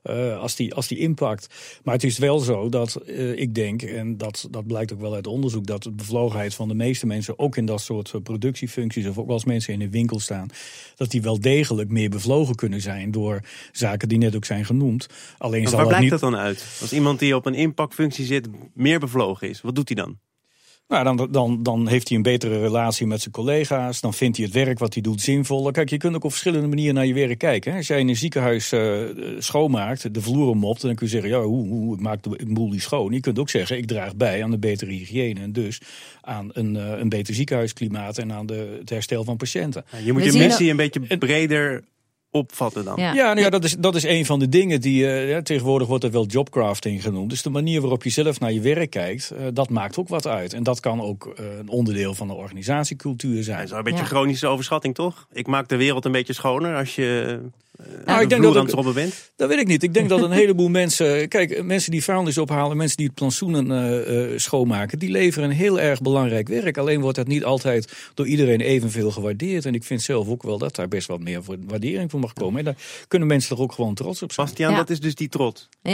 Eh, 0.06 0.40
als, 0.40 0.56
die, 0.56 0.74
als 0.74 0.88
die 0.88 0.98
impact. 0.98 1.48
Maar 1.84 1.94
het 1.94 2.04
is 2.04 2.18
wel 2.18 2.40
zo 2.40 2.70
dat 2.70 2.96
eh, 2.96 3.40
ik 3.40 3.56
denk, 3.56 3.82
en 3.82 4.18
dat, 4.18 4.48
dat 4.52 4.68
blijkt 4.68 4.94
ook 4.94 5.00
wel 5.00 5.14
uit 5.14 5.28
onderzoek, 5.28 5.66
dat 5.66 5.84
de 5.84 5.92
bevlogenheid 5.92 6.54
van 6.54 6.68
de 6.68 6.74
meeste 6.74 7.06
mensen, 7.06 7.40
ook 7.40 7.58
in 7.58 7.66
dat 7.66 7.82
soort 7.82 8.12
eh, 8.14 8.22
productiefuncties, 8.22 9.08
of 9.08 9.18
ook 9.18 9.30
als 9.30 9.46
mensen 9.46 9.74
in 9.74 9.82
een 9.82 9.92
winkel 9.92 10.20
staan, 10.20 10.48
dat 10.96 11.12
die 11.12 11.22
wel 11.22 11.40
degelijk 11.40 11.90
meer 11.90 12.10
bevlogen 12.10 12.56
kunnen 12.56 12.82
zijn 12.82 13.12
door 13.12 13.40
zaken 13.72 14.10
die 14.10 14.18
net 14.18 14.36
ook 14.36 14.46
zijn 14.46 14.66
genoemd. 14.66 15.08
Alleen 15.38 15.62
Maar 15.62 15.70
zal 15.70 15.80
waar 15.80 15.90
dat 15.90 15.98
blijkt 15.98 16.12
niet. 16.12 16.22
dat 16.22 16.32
dan 16.32 16.40
uit? 16.40 16.78
Als 16.82 16.94
iemand 16.94 17.20
die 17.20 17.36
op 17.36 17.46
een 17.46 17.56
impactfunctie 17.56 18.26
zit 18.26 18.48
meer 18.74 19.00
bevlogen 19.00 19.50
is, 19.50 19.62
wat 19.62 19.76
doet 19.76 19.88
hij 19.88 20.04
dan? 20.04 20.18
Nou, 20.88 21.04
dan, 21.04 21.28
dan, 21.32 21.64
dan 21.64 21.88
heeft 21.88 22.08
hij 22.08 22.18
een 22.18 22.24
betere 22.24 22.60
relatie 22.60 23.08
met 23.08 23.22
zijn 23.22 23.34
collega's. 23.34 24.02
Dan 24.02 24.14
vindt 24.14 24.38
hij 24.38 24.46
het 24.46 24.56
werk 24.56 24.80
wat 24.80 24.94
hij 24.94 25.04
doet 25.04 25.22
zinvoller. 25.22 25.72
Kijk, 25.72 25.90
je 25.90 25.98
kunt 25.98 26.16
ook 26.16 26.24
op 26.24 26.32
verschillende 26.32 26.68
manieren 26.68 26.96
naar 26.96 27.06
je 27.06 27.14
werk 27.14 27.38
kijken. 27.38 27.72
hè. 27.72 27.78
Als 27.78 27.88
jij 27.88 28.00
in 28.00 28.08
een 28.08 28.16
ziekenhuis 28.16 28.72
eh, 28.72 29.02
schoonmaakt, 29.38 30.14
de 30.14 30.22
vloeren 30.22 30.58
mopt... 30.58 30.82
dan 30.82 30.96
kun 30.96 31.06
je 31.06 31.12
zeggen, 31.12 31.30
ja, 31.30 31.42
hoe, 31.42 31.68
hoe 31.68 31.96
ik 31.96 32.02
maak 32.02 32.24
de 32.24 32.46
boel 32.48 32.70
die 32.70 32.82
schoon. 32.82 33.14
Je 33.14 33.20
kunt 33.20 33.40
ook 33.40 33.50
zeggen, 33.50 33.78
ik 33.78 33.88
draag 33.88 34.16
bij 34.16 34.44
aan 34.44 34.52
de 34.52 34.58
betere 34.58 34.92
hygiëne... 34.92 35.40
en 35.40 35.52
dus 35.52 35.82
aan 36.22 36.50
een, 36.54 36.76
eh, 36.76 37.00
een 37.00 37.10
beter 37.10 37.34
ziekenhuisklimaat... 37.34 38.18
en 38.18 38.34
aan 38.34 38.46
de, 38.46 38.78
het 38.80 38.90
herstel 38.90 39.24
van 39.24 39.38
patiënten. 39.38 39.86
Je 40.04 40.14
moet 40.14 40.24
je 40.24 40.38
missie 40.38 40.70
een 40.70 40.78
beetje 40.78 41.18
breder 41.18 41.84
opvatten 42.36 42.86
dan. 42.86 42.94
Ja. 42.98 43.14
Ja, 43.14 43.26
nou 43.26 43.40
ja 43.40 43.50
dat, 43.50 43.64
is, 43.64 43.76
dat 43.80 43.96
is 43.96 44.04
een 44.04 44.26
van 44.26 44.40
de 44.40 44.50
dingen 44.50 44.82
die 44.82 45.08
eh, 45.08 45.30
ja, 45.30 45.42
tegenwoordig 45.42 45.88
wordt 45.88 46.04
er 46.04 46.12
wel 46.12 46.26
jobcrafting 46.26 47.02
genoemd. 47.02 47.30
Dus 47.30 47.42
de 47.42 47.50
manier 47.50 47.82
waarop 47.82 48.04
je 48.04 48.10
zelf 48.10 48.40
naar 48.40 48.52
je 48.52 48.62
werk 48.62 48.90
kijkt, 48.90 49.32
eh, 49.32 49.46
dat 49.54 49.70
maakt 49.70 49.98
ook 49.98 50.08
wat 50.08 50.28
uit. 50.28 50.54
En 50.54 50.64
dat 50.64 50.80
kan 50.80 51.02
ook 51.02 51.34
eh, 51.36 51.58
een 51.58 51.70
onderdeel 51.70 52.14
van 52.14 52.28
de 52.28 52.34
organisatiecultuur 52.34 53.44
zijn. 53.44 53.56
dat 53.56 53.66
is 53.66 53.70
wel 53.70 53.80
een 53.80 53.86
beetje 53.86 54.00
Ja. 54.00 54.06
chronische 54.06 54.48
overschatting, 54.48 54.96
toch? 54.96 55.28
Ik 55.32 55.48
maak 55.48 55.68
de 55.68 55.76
wereld 55.76 56.06
een 56.06 56.12
beetje 56.12 56.34
schoner 56.34 56.76
als 56.76 56.96
je 56.96 57.40
uh, 57.42 57.48
Nou, 58.06 58.22
ik 58.22 58.30
denk 58.30 58.44
dat 58.44 58.56
aan 58.56 58.86
het 58.86 58.94
bent. 58.94 59.32
Dat 59.36 59.50
weet 59.50 59.60
ik 59.60 59.68
niet. 59.68 59.84
Ik 59.84 59.94
denk 59.94 60.10
dat 60.10 60.22
een 60.22 60.32
heleboel 60.42 60.70
mensen. 60.70 61.28
Kijk, 61.28 61.64
mensen 61.64 61.92
die 61.92 62.04
vuilnis 62.04 62.38
ophalen, 62.38 62.78
mensen 62.78 62.98
die 62.98 63.06
het 63.06 63.16
plantsoenen 63.16 63.72
eh, 63.72 64.34
eh, 64.34 64.40
schoonmaken, 64.40 65.00
die 65.00 65.12
leveren 65.12 65.50
een 65.50 65.56
heel 65.56 65.80
erg 65.80 66.02
belangrijk 66.02 66.48
werk. 66.48 66.78
Alleen 66.78 67.02
wordt 67.02 67.18
dat 67.18 67.28
niet 67.28 67.44
altijd 67.44 67.94
door 68.14 68.28
iedereen 68.28 68.62
evenveel 68.62 69.12
gewaardeerd. 69.12 69.66
En 69.66 69.74
ik 69.74 69.84
vind 69.84 70.02
zelf 70.02 70.28
ook 70.28 70.44
wel 70.44 70.58
dat 70.58 70.76
daar 70.76 70.88
best 70.88 71.08
wat 71.08 71.20
meer 71.20 71.44
voor 71.44 71.58
waardering 71.68 72.12
voor 72.12 72.20
mag 72.20 72.34
komen. 72.34 72.60
En 72.60 72.66
daar 72.66 72.78
kunnen 73.08 73.28
mensen 73.28 73.56
er 73.56 73.62
ook 73.62 73.72
gewoon 73.72 73.94
trots 73.94 74.22
op 74.24 74.32
zijn. 74.32 74.48
Bastiaan, 74.48 74.72
Ja. 74.72 74.78
dat 74.78 74.90
is 74.90 75.00
dus 75.00 75.16
die 75.16 75.30
trots. 75.30 75.70
Eh, 75.82 75.94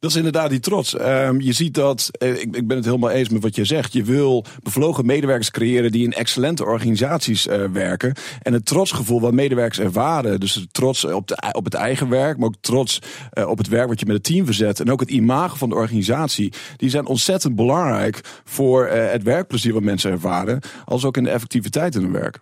Dat 0.00 0.10
is 0.10 0.16
inderdaad 0.16 0.50
die 0.50 0.60
trots. 0.60 0.96
Ehm, 0.96 1.40
je 1.40 1.52
ziet 1.52 1.74
dat, 1.74 2.08
eh, 2.12 2.30
ik, 2.30 2.56
ik 2.56 2.66
ben 2.66 2.76
het 2.76 2.84
helemaal 2.84 3.10
eens 3.10 3.28
met 3.28 3.42
wat 3.42 3.54
je 3.56 3.64
zegt. 3.64 3.92
Je 3.92 4.02
wil 4.02 4.44
bevlogen 4.62 5.06
medewerkers 5.06 5.50
creëren 5.50 5.92
die 5.92 6.04
in 6.04 6.12
excellente 6.12 6.64
organisaties 6.64 7.46
eh, 7.46 7.64
werken. 7.72 8.14
En 8.42 8.52
het 8.52 8.66
trotsgevoel 8.66 9.20
wat 9.20 9.32
medewerkers 9.32 9.78
ervaren. 9.78 10.40
Dus 10.40 10.66
trots 10.72 11.04
op, 11.04 11.28
de, 11.28 11.48
op 11.52 11.64
het 11.64 11.74
eigen 11.74 12.08
werk, 12.08 12.38
maar 12.38 12.46
ook 12.46 12.54
trots 12.60 12.98
eh, 13.30 13.48
op 13.48 13.58
het 13.58 13.68
werk 13.68 13.88
wat 13.88 14.00
je 14.00 14.06
met 14.06 14.14
het 14.14 14.24
team 14.24 14.44
verzet. 14.44 14.80
En 14.80 14.90
ook 14.90 15.00
het 15.00 15.10
imago 15.10 15.56
van 15.56 15.68
de 15.68 15.74
organisatie. 15.74 16.52
Die 16.76 16.90
zijn 16.90 17.06
ontzettend 17.06 17.56
belangrijk 17.56 18.20
voor 18.44 18.86
het 18.88 19.22
werkplezier 19.22 19.72
wat 19.72 19.82
mensen 19.82 20.10
ervaren. 20.10 20.60
Als 20.84 21.04
ook 21.04 21.16
in 21.16 21.24
de 21.24 21.30
effectiviteit 21.30 21.94
in 21.94 22.02
hun 22.02 22.12
werk. 22.12 22.40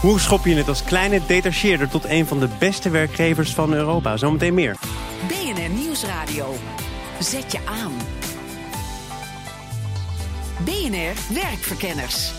Hoe 0.00 0.20
schop 0.20 0.44
je 0.44 0.54
het 0.54 0.68
als 0.68 0.84
kleine 0.84 1.20
detacheerder 1.26 1.88
tot 1.88 2.04
een 2.04 2.26
van 2.26 2.40
de 2.40 2.48
beste 2.58 2.90
werkgevers 2.90 3.54
van 3.54 3.74
Europa? 3.74 4.16
Zometeen 4.16 4.54
meer. 4.54 4.76
Nieuwsradio. 6.02 6.54
Zet 7.20 7.52
je 7.52 7.58
aan. 7.66 7.92
BNR 10.64 11.34
Werkverkenners. 11.34 12.32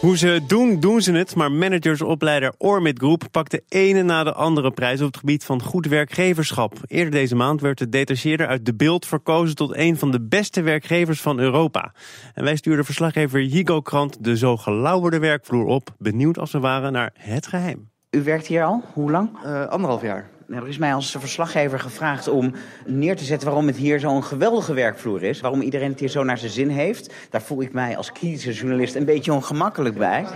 Hoe 0.00 0.18
ze 0.18 0.26
het 0.26 0.48
doen, 0.48 0.80
doen 0.80 1.00
ze 1.00 1.12
het. 1.12 1.34
Maar 1.34 1.52
managersopleider 1.52 2.52
Ormit 2.58 2.98
Group 2.98 3.22
pakt 3.30 3.50
de 3.50 3.62
ene 3.68 4.02
na 4.02 4.24
de 4.24 4.32
andere 4.32 4.70
prijs 4.70 5.00
op 5.00 5.06
het 5.06 5.16
gebied 5.16 5.44
van 5.44 5.62
goed 5.62 5.86
werkgeverschap. 5.86 6.78
Eerder 6.86 7.12
deze 7.12 7.34
maand 7.34 7.60
werd 7.60 7.78
de 7.78 7.88
detacheerder 7.88 8.46
uit 8.46 8.66
de 8.66 8.74
beeld 8.74 9.06
verkozen 9.06 9.56
tot 9.56 9.76
een 9.76 9.96
van 9.96 10.10
de 10.10 10.20
beste 10.20 10.62
werkgevers 10.62 11.20
van 11.20 11.38
Europa. 11.38 11.92
En 12.34 12.44
wij 12.44 12.56
stuurden 12.56 12.84
verslaggever 12.84 13.40
Higo 13.40 13.80
Krant 13.80 14.24
de 14.24 14.36
zo 14.36 14.56
gelauwerde 14.56 15.18
werkvloer 15.18 15.66
op, 15.66 15.94
benieuwd 15.98 16.38
als 16.38 16.52
we 16.52 16.60
waren 16.60 16.92
naar 16.92 17.12
het 17.18 17.46
geheim. 17.46 17.90
U 18.10 18.22
werkt 18.22 18.46
hier 18.46 18.64
al? 18.64 18.82
Hoe 18.92 19.10
lang? 19.10 19.30
Uh, 19.44 19.66
anderhalf 19.66 20.02
jaar. 20.02 20.33
Nou, 20.46 20.62
er 20.62 20.68
is 20.68 20.78
mij 20.78 20.94
als 20.94 21.16
verslaggever 21.18 21.80
gevraagd 21.80 22.28
om 22.28 22.52
neer 22.86 23.16
te 23.16 23.24
zetten 23.24 23.48
waarom 23.48 23.66
het 23.66 23.76
hier 23.76 24.00
zo'n 24.00 24.24
geweldige 24.24 24.74
werkvloer 24.74 25.22
is. 25.22 25.40
Waarom 25.40 25.60
iedereen 25.60 25.90
het 25.90 26.00
hier 26.00 26.08
zo 26.08 26.22
naar 26.22 26.38
zijn 26.38 26.50
zin 26.50 26.68
heeft. 26.68 27.14
Daar 27.30 27.42
voel 27.42 27.62
ik 27.62 27.72
mij 27.72 27.96
als 27.96 28.12
kritische 28.12 28.52
journalist 28.52 28.94
een 28.94 29.04
beetje 29.04 29.32
ongemakkelijk 29.32 29.96
bij. 29.96 30.26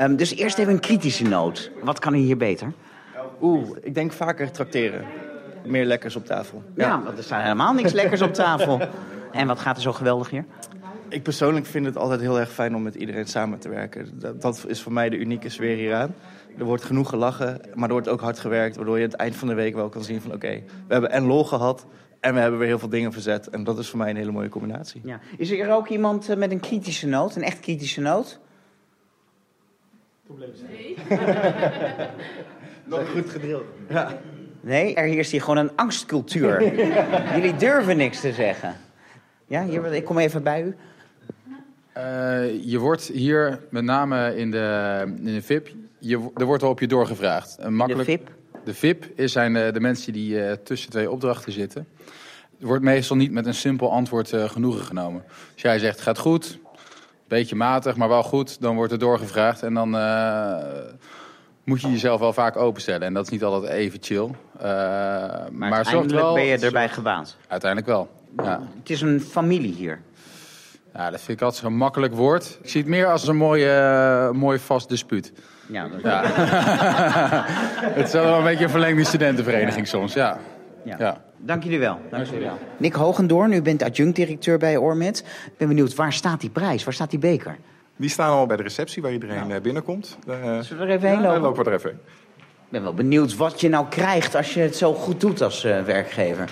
Um, 0.00 0.16
dus 0.16 0.34
eerst 0.34 0.58
even 0.58 0.72
een 0.72 0.80
kritische 0.80 1.24
noot. 1.24 1.70
Wat 1.82 1.98
kan 1.98 2.12
er 2.12 2.18
hier 2.18 2.36
beter? 2.36 2.72
Oeh, 3.40 3.76
ik 3.82 3.94
denk 3.94 4.12
vaker 4.12 4.50
trakteren. 4.50 5.04
Meer 5.64 5.84
lekkers 5.84 6.16
op 6.16 6.26
tafel. 6.26 6.62
Ja, 6.74 6.86
ja 6.86 7.02
want 7.02 7.18
er 7.18 7.24
staat 7.24 7.42
helemaal 7.42 7.72
niks 7.72 7.92
lekkers 7.92 8.22
op 8.22 8.34
tafel. 8.34 8.80
En 9.32 9.46
wat 9.46 9.60
gaat 9.60 9.76
er 9.76 9.82
zo 9.82 9.92
geweldig 9.92 10.30
hier? 10.30 10.44
Ik 11.08 11.22
persoonlijk 11.22 11.66
vind 11.66 11.86
het 11.86 11.96
altijd 11.96 12.20
heel 12.20 12.40
erg 12.40 12.50
fijn 12.50 12.74
om 12.74 12.82
met 12.82 12.94
iedereen 12.94 13.26
samen 13.26 13.58
te 13.58 13.68
werken. 13.68 14.10
Dat, 14.12 14.42
dat 14.42 14.64
is 14.68 14.82
voor 14.82 14.92
mij 14.92 15.08
de 15.08 15.16
unieke 15.16 15.48
sfeer 15.48 15.76
hieraan. 15.76 16.14
Er 16.58 16.64
wordt 16.64 16.84
genoeg 16.84 17.08
gelachen, 17.08 17.60
maar 17.74 17.88
er 17.88 17.94
wordt 17.94 18.08
ook 18.08 18.20
hard 18.20 18.38
gewerkt. 18.38 18.76
Waardoor 18.76 18.98
je 18.98 19.04
aan 19.04 19.10
het 19.10 19.18
eind 19.18 19.36
van 19.36 19.48
de 19.48 19.54
week 19.54 19.74
wel 19.74 19.88
kan 19.88 20.04
zien 20.04 20.20
van 20.20 20.32
oké, 20.32 20.62
we 20.86 20.92
hebben 20.92 21.10
en 21.10 21.24
lol 21.24 21.44
gehad. 21.44 21.86
En 22.20 22.34
we 22.34 22.40
hebben 22.40 22.58
weer 22.58 22.68
heel 22.68 22.78
veel 22.78 22.88
dingen 22.88 23.12
verzet. 23.12 23.48
En 23.48 23.64
dat 23.64 23.78
is 23.78 23.88
voor 23.88 23.98
mij 23.98 24.10
een 24.10 24.16
hele 24.16 24.30
mooie 24.30 24.48
combinatie. 24.48 25.00
Ja. 25.04 25.20
Is 25.36 25.50
er 25.50 25.72
ook 25.72 25.88
iemand 25.88 26.28
eh, 26.28 26.36
met 26.36 26.50
een 26.50 26.60
kritische 26.60 27.06
noot, 27.06 27.36
een 27.36 27.42
echt 27.42 27.60
kritische 27.60 28.00
noot? 28.00 28.40
Probleem 30.26 30.50
Nee. 30.68 30.96
Nog 32.84 33.10
goed 33.10 33.30
gedeeld. 33.30 33.64
Ja. 33.88 34.18
Nee, 34.60 34.94
er 34.94 35.04
heerst 35.04 35.30
hier 35.30 35.40
gewoon 35.40 35.56
een 35.56 35.76
angstcultuur. 35.76 36.74
Jullie 37.36 37.56
durven 37.56 37.96
niks 37.96 38.20
te 38.20 38.32
zeggen. 38.32 38.76
Ja, 39.46 39.64
hier, 39.64 39.94
ik 39.94 40.04
kom 40.04 40.18
even 40.18 40.42
bij 40.42 40.62
u. 40.62 40.76
Uh, 41.96 42.64
je 42.64 42.78
wordt 42.78 43.06
hier 43.06 43.60
met 43.70 43.84
name 43.84 44.36
in 44.36 44.50
de, 44.50 45.02
in 45.18 45.34
de 45.34 45.42
VIP 45.42 45.74
je, 46.06 46.30
er 46.34 46.44
wordt 46.44 46.62
al 46.62 46.70
op 46.70 46.80
je 46.80 46.86
doorgevraagd. 46.86 47.56
Een 47.60 47.74
makkelijk, 47.74 48.06
de 48.06 48.12
VIP? 48.12 48.30
De 48.64 48.74
VIP 48.74 49.28
zijn 49.28 49.52
de, 49.52 49.70
de 49.72 49.80
mensen 49.80 50.12
die 50.12 50.34
uh, 50.34 50.52
tussen 50.52 50.90
twee 50.90 51.10
opdrachten 51.10 51.52
zitten. 51.52 51.88
Er 52.60 52.66
wordt 52.66 52.82
meestal 52.82 53.16
niet 53.16 53.32
met 53.32 53.46
een 53.46 53.54
simpel 53.54 53.92
antwoord 53.92 54.32
uh, 54.32 54.44
genoegen 54.44 54.84
genomen. 54.84 55.24
Als 55.52 55.62
jij 55.62 55.78
zegt, 55.78 56.00
gaat 56.00 56.18
goed, 56.18 56.58
beetje 57.28 57.56
matig, 57.56 57.96
maar 57.96 58.08
wel 58.08 58.22
goed, 58.22 58.60
dan 58.60 58.74
wordt 58.74 58.92
er 58.92 58.98
doorgevraagd. 58.98 59.62
En 59.62 59.74
dan 59.74 59.94
uh, 59.94 60.56
moet 61.64 61.80
je 61.80 61.90
jezelf 61.90 62.20
wel 62.20 62.32
vaak 62.32 62.56
openstellen. 62.56 63.06
En 63.06 63.14
dat 63.14 63.24
is 63.24 63.30
niet 63.30 63.44
altijd 63.44 63.72
even 63.72 63.98
chill. 64.02 64.30
maar 64.60 65.52
maar 65.52 65.72
uiteindelijk 65.72 66.20
wel, 66.20 66.34
ben 66.34 66.44
je 66.44 66.58
erbij 66.58 66.88
gebaat? 66.88 67.36
Uiteindelijk 67.48 67.90
wel, 67.90 68.08
ja. 68.36 68.60
Het 68.78 68.90
is 68.90 69.00
een 69.00 69.20
familie 69.20 69.74
hier. 69.74 70.00
Ja, 70.96 71.10
dat 71.10 71.20
vind 71.20 71.38
ik 71.38 71.44
altijd 71.44 71.62
zo'n 71.62 71.76
makkelijk 71.76 72.14
woord. 72.14 72.58
Ik 72.62 72.68
zie 72.68 72.80
het 72.80 72.90
meer 72.90 73.06
als 73.06 73.28
een 73.28 73.36
mooi, 73.36 73.78
uh, 73.78 74.30
mooi 74.30 74.58
vast 74.58 74.88
dispuut. 74.88 75.32
Ja, 75.66 75.88
dat 75.88 76.00
ja. 76.02 76.22
het 77.98 78.06
is 78.06 78.12
wel 78.12 78.38
een 78.38 78.44
beetje 78.44 78.64
een 78.64 78.70
verlengde 78.70 79.04
studentenvereniging 79.04 79.86
soms, 79.86 80.12
ja. 80.12 80.38
ja. 80.84 80.96
ja. 80.98 81.24
Dank 81.38 81.62
jullie 81.62 81.78
wel. 81.78 82.00
Dank 82.10 82.26
jullie 82.26 82.44
wel. 82.44 82.58
Nick 82.76 82.94
Hogendoorn, 82.94 83.52
u 83.52 83.62
bent 83.62 83.82
adjunct-directeur 83.82 84.58
bij 84.58 84.76
Ormet. 84.76 85.18
Ik 85.46 85.56
ben 85.56 85.68
benieuwd, 85.68 85.94
waar 85.94 86.12
staat 86.12 86.40
die 86.40 86.50
prijs? 86.50 86.84
Waar 86.84 86.94
staat 86.94 87.10
die 87.10 87.18
beker? 87.18 87.56
Die 87.96 88.10
staan 88.10 88.30
al 88.30 88.46
bij 88.46 88.56
de 88.56 88.62
receptie 88.62 89.02
waar 89.02 89.12
iedereen 89.12 89.48
ja. 89.48 89.60
binnenkomt. 89.60 90.18
Uh, 90.28 90.34
Zullen 90.60 90.86
we 90.86 90.92
er 90.92 90.96
even 90.96 91.08
heen 91.08 91.20
lopen? 91.20 91.40
Lopen 91.40 91.64
we 91.64 91.70
er 91.70 91.76
even 91.76 91.90
heen. 91.90 91.98
Ik 92.36 92.72
ben 92.72 92.82
wel 92.82 92.94
benieuwd 92.94 93.36
wat 93.36 93.60
je 93.60 93.68
nou 93.68 93.86
krijgt 93.88 94.34
als 94.34 94.54
je 94.54 94.60
het 94.60 94.76
zo 94.76 94.94
goed 94.94 95.20
doet 95.20 95.42
als 95.42 95.64
uh, 95.64 95.82
werkgever. 95.82 96.50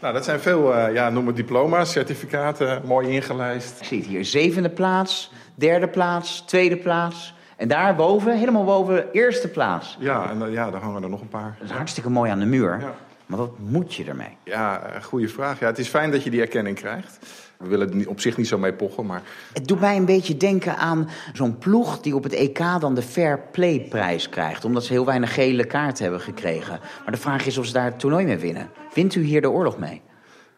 Nou, 0.00 0.14
dat 0.14 0.24
zijn 0.24 0.40
veel, 0.40 0.76
uh, 0.76 0.94
ja, 0.94 1.10
noem 1.10 1.26
het 1.26 1.36
diploma's, 1.36 1.90
certificaten, 1.92 2.82
mooi 2.84 3.08
ingelijst. 3.08 3.80
Ik 3.80 3.86
zie 3.86 3.98
het 3.98 4.06
hier, 4.06 4.24
zevende 4.24 4.70
plaats, 4.70 5.32
derde 5.54 5.88
plaats, 5.88 6.40
tweede 6.40 6.76
plaats. 6.76 7.34
En 7.56 7.68
daarboven, 7.68 8.38
helemaal 8.38 8.64
boven, 8.64 9.12
eerste 9.12 9.48
plaats. 9.48 9.96
Ja, 10.00 10.30
en 10.30 10.50
ja, 10.50 10.70
daar 10.70 10.80
hangen 10.80 11.02
er 11.02 11.08
nog 11.08 11.20
een 11.20 11.28
paar. 11.28 11.56
Dat 11.58 11.68
is 11.68 11.74
hartstikke 11.74 12.10
mooi 12.10 12.30
aan 12.30 12.38
de 12.38 12.46
muur. 12.46 12.78
Ja. 12.80 12.94
Maar 13.30 13.38
wat 13.38 13.58
moet 13.58 13.94
je 13.94 14.04
ermee? 14.04 14.36
Ja, 14.44 14.82
goede 15.02 15.28
vraag. 15.28 15.60
Ja, 15.60 15.66
het 15.66 15.78
is 15.78 15.88
fijn 15.88 16.10
dat 16.10 16.22
je 16.22 16.30
die 16.30 16.40
erkenning 16.40 16.76
krijgt. 16.76 17.18
We 17.58 17.68
willen 17.68 18.00
er 18.00 18.08
op 18.08 18.20
zich 18.20 18.36
niet 18.36 18.48
zo 18.48 18.58
mee 18.58 18.72
pochen, 18.72 19.06
maar... 19.06 19.22
Het 19.52 19.68
doet 19.68 19.80
mij 19.80 19.96
een 19.96 20.04
beetje 20.04 20.36
denken 20.36 20.76
aan 20.76 21.08
zo'n 21.32 21.58
ploeg 21.58 22.00
die 22.00 22.14
op 22.14 22.22
het 22.22 22.32
EK 22.32 22.58
dan 22.80 22.94
de 22.94 23.02
Fair 23.02 23.40
Play 23.52 23.86
prijs 23.88 24.28
krijgt. 24.28 24.64
Omdat 24.64 24.84
ze 24.84 24.92
heel 24.92 25.04
weinig 25.04 25.34
gele 25.34 25.64
kaarten 25.64 26.02
hebben 26.02 26.20
gekregen. 26.20 26.80
Maar 27.02 27.12
de 27.12 27.20
vraag 27.20 27.46
is 27.46 27.58
of 27.58 27.66
ze 27.66 27.72
daar 27.72 27.84
het 27.84 27.98
toernooi 27.98 28.24
mee 28.24 28.38
winnen. 28.38 28.70
Wint 28.94 29.14
u 29.14 29.22
hier 29.22 29.40
de 29.40 29.50
oorlog 29.50 29.78
mee? 29.78 30.02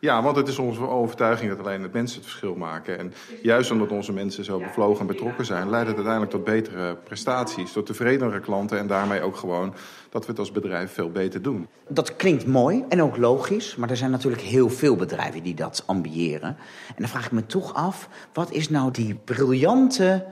Ja, 0.05 0.23
want 0.23 0.37
het 0.37 0.49
is 0.49 0.59
onze 0.59 0.89
overtuiging 0.89 1.51
dat 1.51 1.67
alleen 1.67 1.83
het 1.83 1.93
mensen 1.93 2.21
het 2.21 2.29
verschil 2.29 2.55
maken. 2.55 2.99
En 2.99 3.13
juist 3.43 3.71
omdat 3.71 3.91
onze 3.91 4.13
mensen 4.13 4.45
zo 4.45 4.59
bevlogen 4.59 5.01
en 5.01 5.07
betrokken 5.07 5.45
zijn, 5.45 5.71
leidt 5.71 5.87
het 5.87 5.97
uiteindelijk 5.97 6.35
tot 6.35 6.45
betere 6.45 6.97
prestaties, 6.97 7.73
tot 7.73 7.87
tevredenere 7.87 8.41
klanten 8.41 8.79
en 8.79 8.87
daarmee 8.87 9.21
ook 9.21 9.37
gewoon 9.37 9.75
dat 10.11 10.25
we 10.25 10.31
het 10.31 10.39
als 10.39 10.53
bedrijf 10.53 10.93
veel 10.93 11.11
beter 11.11 11.43
doen. 11.43 11.69
Dat 11.89 12.17
klinkt 12.17 12.47
mooi 12.47 12.85
en 12.89 13.03
ook 13.03 13.17
logisch, 13.17 13.77
maar 13.77 13.91
er 13.91 13.97
zijn 13.97 14.11
natuurlijk 14.11 14.43
heel 14.43 14.71
veel 14.71 14.97
bedrijven 14.97 15.43
die 15.43 15.55
dat 15.55 15.83
ambiëren. 15.87 16.57
En 16.89 16.97
dan 16.97 17.09
vraag 17.09 17.27
ik 17.27 17.33
me 17.33 17.47
toch 17.47 17.75
af, 17.75 18.09
wat 18.33 18.51
is 18.53 18.69
nou 18.69 18.91
die 18.91 19.15
briljante 19.15 20.27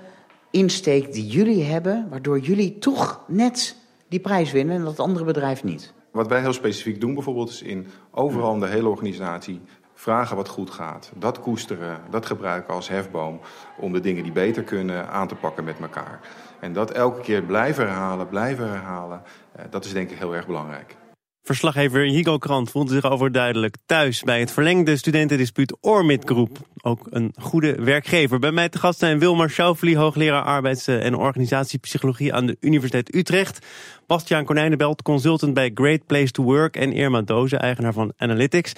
insteek 0.51 1.13
die 1.13 1.27
jullie 1.27 1.65
hebben, 1.65 2.07
waardoor 2.11 2.39
jullie 2.39 2.79
toch 2.79 3.21
net 3.27 3.77
die 4.09 4.21
prijs 4.21 4.53
winnen 4.53 4.77
en 4.77 4.85
dat 4.85 5.01
andere 5.01 5.25
bedrijf 5.25 5.65
niet? 5.65 5.93
Wat 6.11 6.29
wij 6.29 6.41
heel 6.41 6.53
specifiek 6.53 7.01
doen 7.01 7.15
bijvoorbeeld 7.15 7.51
is 7.51 7.63
in 7.63 7.87
overal 8.11 8.55
in 8.55 8.61
de 8.61 8.67
hele 8.67 8.89
organisatie 8.89 9.61
vragen 9.95 10.37
wat 10.37 10.49
goed 10.49 10.71
gaat. 10.71 11.13
Dat 11.15 11.41
koesteren, 11.41 12.01
dat 12.11 12.27
gebruiken 12.27 12.75
als 12.75 12.89
hefboom 12.89 13.41
om 13.79 13.93
de 13.93 14.01
dingen 14.01 14.23
die 14.23 14.33
beter 14.33 14.63
kunnen 14.63 15.09
aan 15.09 15.29
te 15.29 15.35
pakken 15.35 15.65
met 15.65 15.81
elkaar. 15.81 16.21
En 16.61 16.73
dat 16.73 16.91
elke 16.91 17.21
keer 17.21 17.43
blijven 17.43 17.87
herhalen, 17.87 18.29
blijven 18.29 18.69
herhalen, 18.69 19.23
eh, 19.53 19.65
dat 19.71 19.85
is 19.85 19.93
denk 19.93 20.11
ik 20.11 20.19
heel 20.19 20.35
erg 20.35 20.47
belangrijk. 20.47 20.97
Verslaggever 21.43 22.01
Higo 22.01 22.39
Krant 22.39 22.71
voelde 22.71 22.93
zich 22.93 23.11
overduidelijk 23.11 23.77
thuis 23.87 24.23
bij 24.23 24.41
het 24.41 24.53
verlengde 24.53 24.97
studentendispuut 24.97 25.77
Ormit 25.81 26.25
Groep. 26.25 26.59
Ook 26.83 27.07
een 27.11 27.35
goede 27.41 27.75
werkgever. 27.75 28.39
Bij 28.39 28.53
mij 28.53 28.69
te 28.69 28.79
gast 28.79 28.99
zijn 28.99 29.19
Wilmar 29.19 29.51
Schaufeli, 29.51 29.97
hoogleraar 29.97 30.43
arbeids- 30.43 30.87
en 30.87 31.15
organisatiepsychologie 31.15 32.35
aan 32.35 32.47
de 32.47 32.57
Universiteit 32.61 33.15
Utrecht. 33.15 33.67
Bastiaan 34.07 34.45
Konijnenbelt, 34.45 35.03
consultant 35.03 35.55
bij 35.55 35.71
Great 35.75 36.07
Place 36.07 36.31
to 36.31 36.43
Work. 36.43 36.77
En 36.77 36.93
Irma 36.93 37.23
Doze, 37.23 37.57
eigenaar 37.57 37.93
van 37.93 38.13
Analytics. 38.17 38.73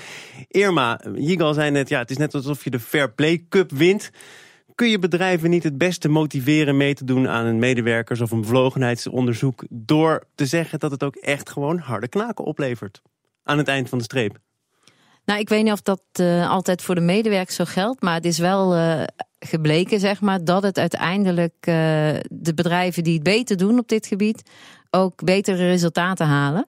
Irma, 0.49 1.01
Higo 1.15 1.53
zei 1.53 1.71
net, 1.71 1.89
ja, 1.89 1.99
het 1.99 2.11
is 2.11 2.17
net 2.17 2.35
alsof 2.35 2.65
je 2.65 2.71
de 2.71 2.81
Fair 2.81 3.13
Play 3.13 3.45
Cup 3.49 3.71
wint. 3.71 4.11
Kun 4.83 4.91
je 4.91 4.99
bedrijven 4.99 5.51
niet 5.51 5.63
het 5.63 5.79
beste 5.79 6.09
motiveren 6.09 6.77
mee 6.77 6.95
te 6.95 7.05
doen 7.05 7.29
aan 7.29 7.47
een 7.47 7.59
medewerkers- 7.59 8.21
of 8.21 8.31
een 8.31 8.41
bevlogenheidsonderzoek 8.41 9.65
door 9.71 10.25
te 10.35 10.47
zeggen 10.47 10.79
dat 10.79 10.91
het 10.91 11.03
ook 11.03 11.17
echt 11.17 11.51
gewoon 11.51 11.79
harde 11.79 12.09
knaken 12.09 12.45
oplevert 12.45 13.03
aan 13.43 13.59
het 13.59 13.69
eind 13.69 13.89
van 13.89 13.99
de 13.99 14.05
streep? 14.05 14.39
Nou, 15.25 15.41
ik 15.41 15.49
weet 15.49 15.63
niet 15.63 15.73
of 15.73 15.83
dat 15.83 16.03
uh, 16.21 16.51
altijd 16.51 16.83
voor 16.83 16.95
de 16.95 17.01
medewerkers 17.01 17.57
zo 17.57 17.65
geldt, 17.65 18.03
maar 18.03 18.15
het 18.15 18.25
is 18.25 18.39
wel 18.39 18.77
uh, 18.77 19.03
gebleken, 19.39 20.01
zeg 20.01 20.21
maar, 20.21 20.45
dat 20.45 20.63
het 20.63 20.79
uiteindelijk 20.79 21.55
uh, 21.59 21.75
de 22.31 22.55
bedrijven 22.55 23.05
die 23.05 23.15
het 23.15 23.23
beter 23.23 23.57
doen 23.57 23.79
op 23.79 23.89
dit 23.89 24.07
gebied 24.07 24.51
ook 24.91 25.25
betere 25.25 25.67
resultaten 25.67 26.27
halen. 26.27 26.65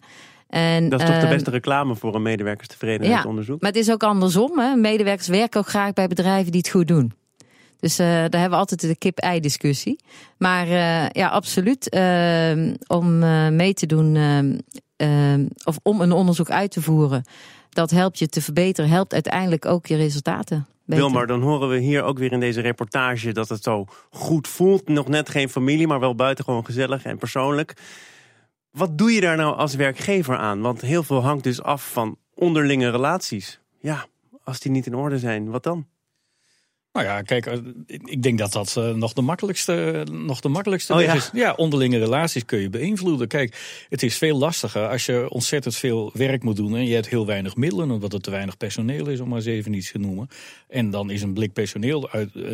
En, 0.49 0.89
dat 0.89 1.01
is 1.01 1.07
toch 1.07 1.21
de 1.21 1.29
beste 1.29 1.51
reclame 1.51 1.97
voor 1.97 2.15
een 2.15 2.23
medewerkerstevredenheidsonderzoek? 2.23 3.61
Ja, 3.61 3.61
maar 3.61 3.71
het 3.71 3.81
is 3.81 3.91
ook 3.91 4.03
andersom. 4.03 4.59
Hè. 4.59 4.75
Medewerkers 4.75 5.29
werken 5.29 5.61
ook 5.61 5.69
graag 5.69 5.93
bij 5.93 6.09
bedrijven 6.09 6.53
die 6.53 6.61
het 6.61 6.71
goed 6.71 6.89
doen. 6.89 7.13
Dus 7.81 8.01
uh, 8.01 8.07
daar 8.07 8.21
hebben 8.21 8.51
we 8.51 8.57
altijd 8.57 8.81
de 8.81 8.97
kip-ei 8.97 9.41
discussie. 9.41 10.01
Maar 10.39 10.67
uh, 10.67 11.09
ja, 11.09 11.29
absoluut. 11.29 11.95
Uh, 11.95 12.75
om 12.87 13.19
mee 13.57 13.75
te 13.75 13.87
doen 13.87 14.17
ehm, 14.97 15.47
of 15.65 15.79
om 15.83 16.01
een 16.01 16.13
onderzoek 16.13 16.51
uit 16.51 16.71
te 16.71 16.83
voeren, 16.83 17.25
dat 17.71 17.91
helpt 17.91 18.19
je 18.19 18.29
te 18.29 18.43
verbeteren, 18.43 18.91
helpt 18.91 19.13
uiteindelijk 19.13 19.67
ook 19.67 19.87
je 19.87 19.97
resultaten. 19.97 20.67
Beter. 20.87 21.27
Dan 21.27 21.43
horen 21.43 21.69
we 21.69 21.79
hier 21.79 22.03
ook 22.03 22.19
weer 22.19 22.33
in 22.33 22.41
deze 22.41 22.61
reportage 22.61 23.33
dat 23.33 23.49
het 23.49 23.63
zo 23.63 23.87
goed 24.11 24.49
voelt. 24.49 24.89
Nog 24.89 25.09
net 25.09 25.29
geen 25.29 25.49
familie, 25.49 25.87
maar 25.87 26.01
wel 26.01 26.15
buitengewoon 26.15 26.65
gezellig 26.65 27.05
en 27.05 27.19
persoonlijk. 27.19 27.77
Wat 28.71 28.99
doe 28.99 29.13
je 29.13 29.21
daar 29.21 29.37
nou 29.37 29.57
als 29.57 29.75
werkgever 29.75 30.37
aan? 30.37 30.61
Want 30.61 30.81
heel 30.81 31.03
veel 31.03 31.23
hangt 31.23 31.45
dus 31.45 31.63
af 31.63 31.91
van 31.93 32.17
onderlinge 32.35 32.91
relaties. 32.91 33.61
Ja, 33.81 34.07
als 34.45 34.61
die 34.61 34.71
niet 34.71 34.87
in 34.87 34.95
orde 34.95 35.19
zijn, 35.19 35.51
wat 35.51 35.63
dan? 35.63 35.87
Nou 36.95 37.07
ja, 37.07 37.23
kijk, 37.23 37.47
eh, 37.47 37.59
ik 37.87 38.23
denk 38.23 38.39
dat 38.39 38.53
dat 38.53 38.77
eh, 38.77 38.91
nog 38.91 39.13
de 39.13 39.23
makkelijkste, 39.23 40.07
nog 40.11 40.41
de 40.41 40.49
makkelijkste 40.49 40.95
Oh 40.95 41.03
ja. 41.03 41.15
is. 41.15 41.31
Ja, 41.33 41.53
onderlinge 41.53 41.99
relaties 41.99 42.45
kun 42.45 42.61
je 42.61 42.71
beïnvloeden. 42.71 43.29
Kijk, 43.29 43.87
het 43.89 44.03
is 44.03 44.19
veel 44.19 44.39
lastiger 44.39 44.89
als 44.89 45.07
je 45.07 45.27
ontzettend 45.29 45.75
veel 45.75 46.11
werk 46.13 46.43
moet 46.43 46.57
doen 46.57 46.77
en 46.77 46.87
je 46.87 46.95
hebt 46.95 47.09
heel 47.09 47.27
weinig 47.27 47.57
middelen, 47.57 47.91
omdat 47.91 48.13
er 48.13 48.21
te 48.21 48.31
weinig 48.31 48.57
personeel 48.57 49.09
is, 49.09 49.21
om 49.21 49.29
maar 49.29 49.37
eens 49.37 49.47
even 49.47 49.73
iets 49.73 49.93
te 49.93 49.99
noemen. 49.99 50.29
En 50.69 50.91
dan 50.91 51.11
is 51.11 51.23
een 51.23 51.33
blik 51.33 51.53
personeel 51.53 52.11
uit, 52.11 52.35
eh, 52.35 52.53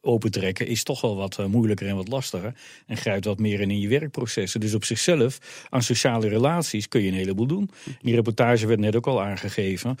opentrekken 0.00 0.66
is 0.66 0.82
toch 0.82 1.00
wel 1.00 1.16
wat 1.16 1.46
moeilijker 1.48 1.88
en 1.88 1.96
wat 1.96 2.08
lastiger. 2.08 2.54
En 2.86 2.96
grijpt 2.96 3.24
wat 3.24 3.38
meer 3.38 3.60
in 3.60 3.70
in 3.70 3.80
je 3.80 3.88
werkprocessen. 3.88 4.60
Dus 4.60 4.74
op 4.74 4.84
zichzelf, 4.84 5.38
aan 5.70 5.82
sociale 5.82 6.28
relaties, 6.28 6.88
kun 6.88 7.02
je 7.02 7.08
een 7.08 7.14
heleboel 7.14 7.46
doen. 7.46 7.70
In 7.84 7.94
die 8.02 8.14
reportage 8.14 8.66
werd 8.66 8.80
net 8.80 8.96
ook 8.96 9.06
al 9.06 9.22
aangegeven 9.22 9.96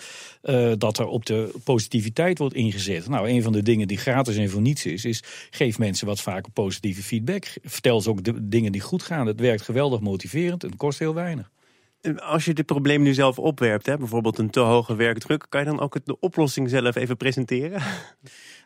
dat 0.78 0.98
er 0.98 1.06
op 1.06 1.26
de 1.26 1.54
positiviteit 1.64 2.38
wordt 2.38 2.54
ingezet. 2.54 3.08
Nou, 3.08 3.28
een 3.28 3.42
van 3.42 3.53
de 3.54 3.62
dingen 3.62 3.88
die 3.88 3.96
gratis 3.96 4.36
en 4.36 4.50
voor 4.50 4.60
niets 4.60 4.86
is, 4.86 5.04
is 5.04 5.22
geef 5.50 5.78
mensen 5.78 6.06
wat 6.06 6.20
vaker 6.20 6.52
positieve 6.52 7.02
feedback. 7.02 7.46
Vertel 7.62 8.00
ze 8.00 8.10
ook 8.10 8.24
de 8.24 8.48
dingen 8.48 8.72
die 8.72 8.80
goed 8.80 9.02
gaan. 9.02 9.26
Het 9.26 9.40
werkt 9.40 9.62
geweldig 9.62 10.00
motiverend 10.00 10.64
en 10.64 10.76
kost 10.76 10.98
heel 10.98 11.14
weinig. 11.14 11.50
Als 12.16 12.44
je 12.44 12.54
dit 12.54 12.66
probleem 12.66 13.02
nu 13.02 13.14
zelf 13.14 13.38
opwerpt, 13.38 13.86
hè, 13.86 13.96
bijvoorbeeld 13.96 14.38
een 14.38 14.50
te 14.50 14.60
hoge 14.60 14.94
werkdruk, 14.94 15.46
kan 15.48 15.60
je 15.60 15.66
dan 15.66 15.80
ook 15.80 16.04
de 16.04 16.20
oplossing 16.20 16.70
zelf 16.70 16.94
even 16.94 17.16
presenteren? 17.16 17.82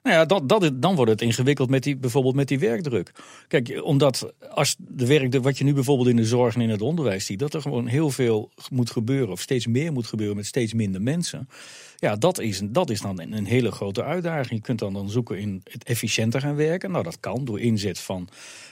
Nou 0.08 0.20
ja, 0.20 0.26
dat, 0.26 0.48
dat, 0.48 0.82
dan 0.82 0.94
wordt 0.94 1.10
het 1.10 1.20
ingewikkeld 1.20 1.70
met 1.70 1.82
die, 1.82 1.96
bijvoorbeeld 1.96 2.34
met 2.34 2.48
die 2.48 2.58
werkdruk. 2.58 3.12
Kijk, 3.48 3.80
omdat 3.82 4.32
als 4.50 4.76
de 4.78 5.06
werk, 5.06 5.34
wat 5.42 5.58
je 5.58 5.64
nu 5.64 5.74
bijvoorbeeld 5.74 6.08
in 6.08 6.16
de 6.16 6.24
zorg 6.24 6.54
en 6.54 6.60
in 6.60 6.70
het 6.70 6.82
onderwijs 6.82 7.26
ziet, 7.26 7.38
dat 7.38 7.54
er 7.54 7.62
gewoon 7.62 7.86
heel 7.86 8.10
veel 8.10 8.50
moet 8.70 8.90
gebeuren, 8.90 9.30
of 9.30 9.40
steeds 9.40 9.66
meer 9.66 9.92
moet 9.92 10.06
gebeuren 10.06 10.36
met 10.36 10.46
steeds 10.46 10.72
minder 10.72 11.02
mensen. 11.02 11.48
Ja, 11.96 12.16
dat 12.16 12.38
is, 12.40 12.60
dat 12.64 12.90
is 12.90 13.00
dan 13.00 13.20
een, 13.20 13.46
hele 13.46 13.70
grote 13.70 14.04
uitdaging. 14.04 14.50
Je 14.50 14.60
kunt 14.60 14.78
dan, 14.78 14.92
dan 14.92 15.10
zoeken 15.10 15.38
in 15.38 15.60
het 15.64 15.84
efficiënter 15.84 16.40
gaan 16.40 16.56
werken. 16.56 16.90
Nou, 16.90 17.04
dat 17.04 17.20
kan 17.20 17.44
door 17.44 17.60
inzet 17.60 17.98
van, 17.98 18.28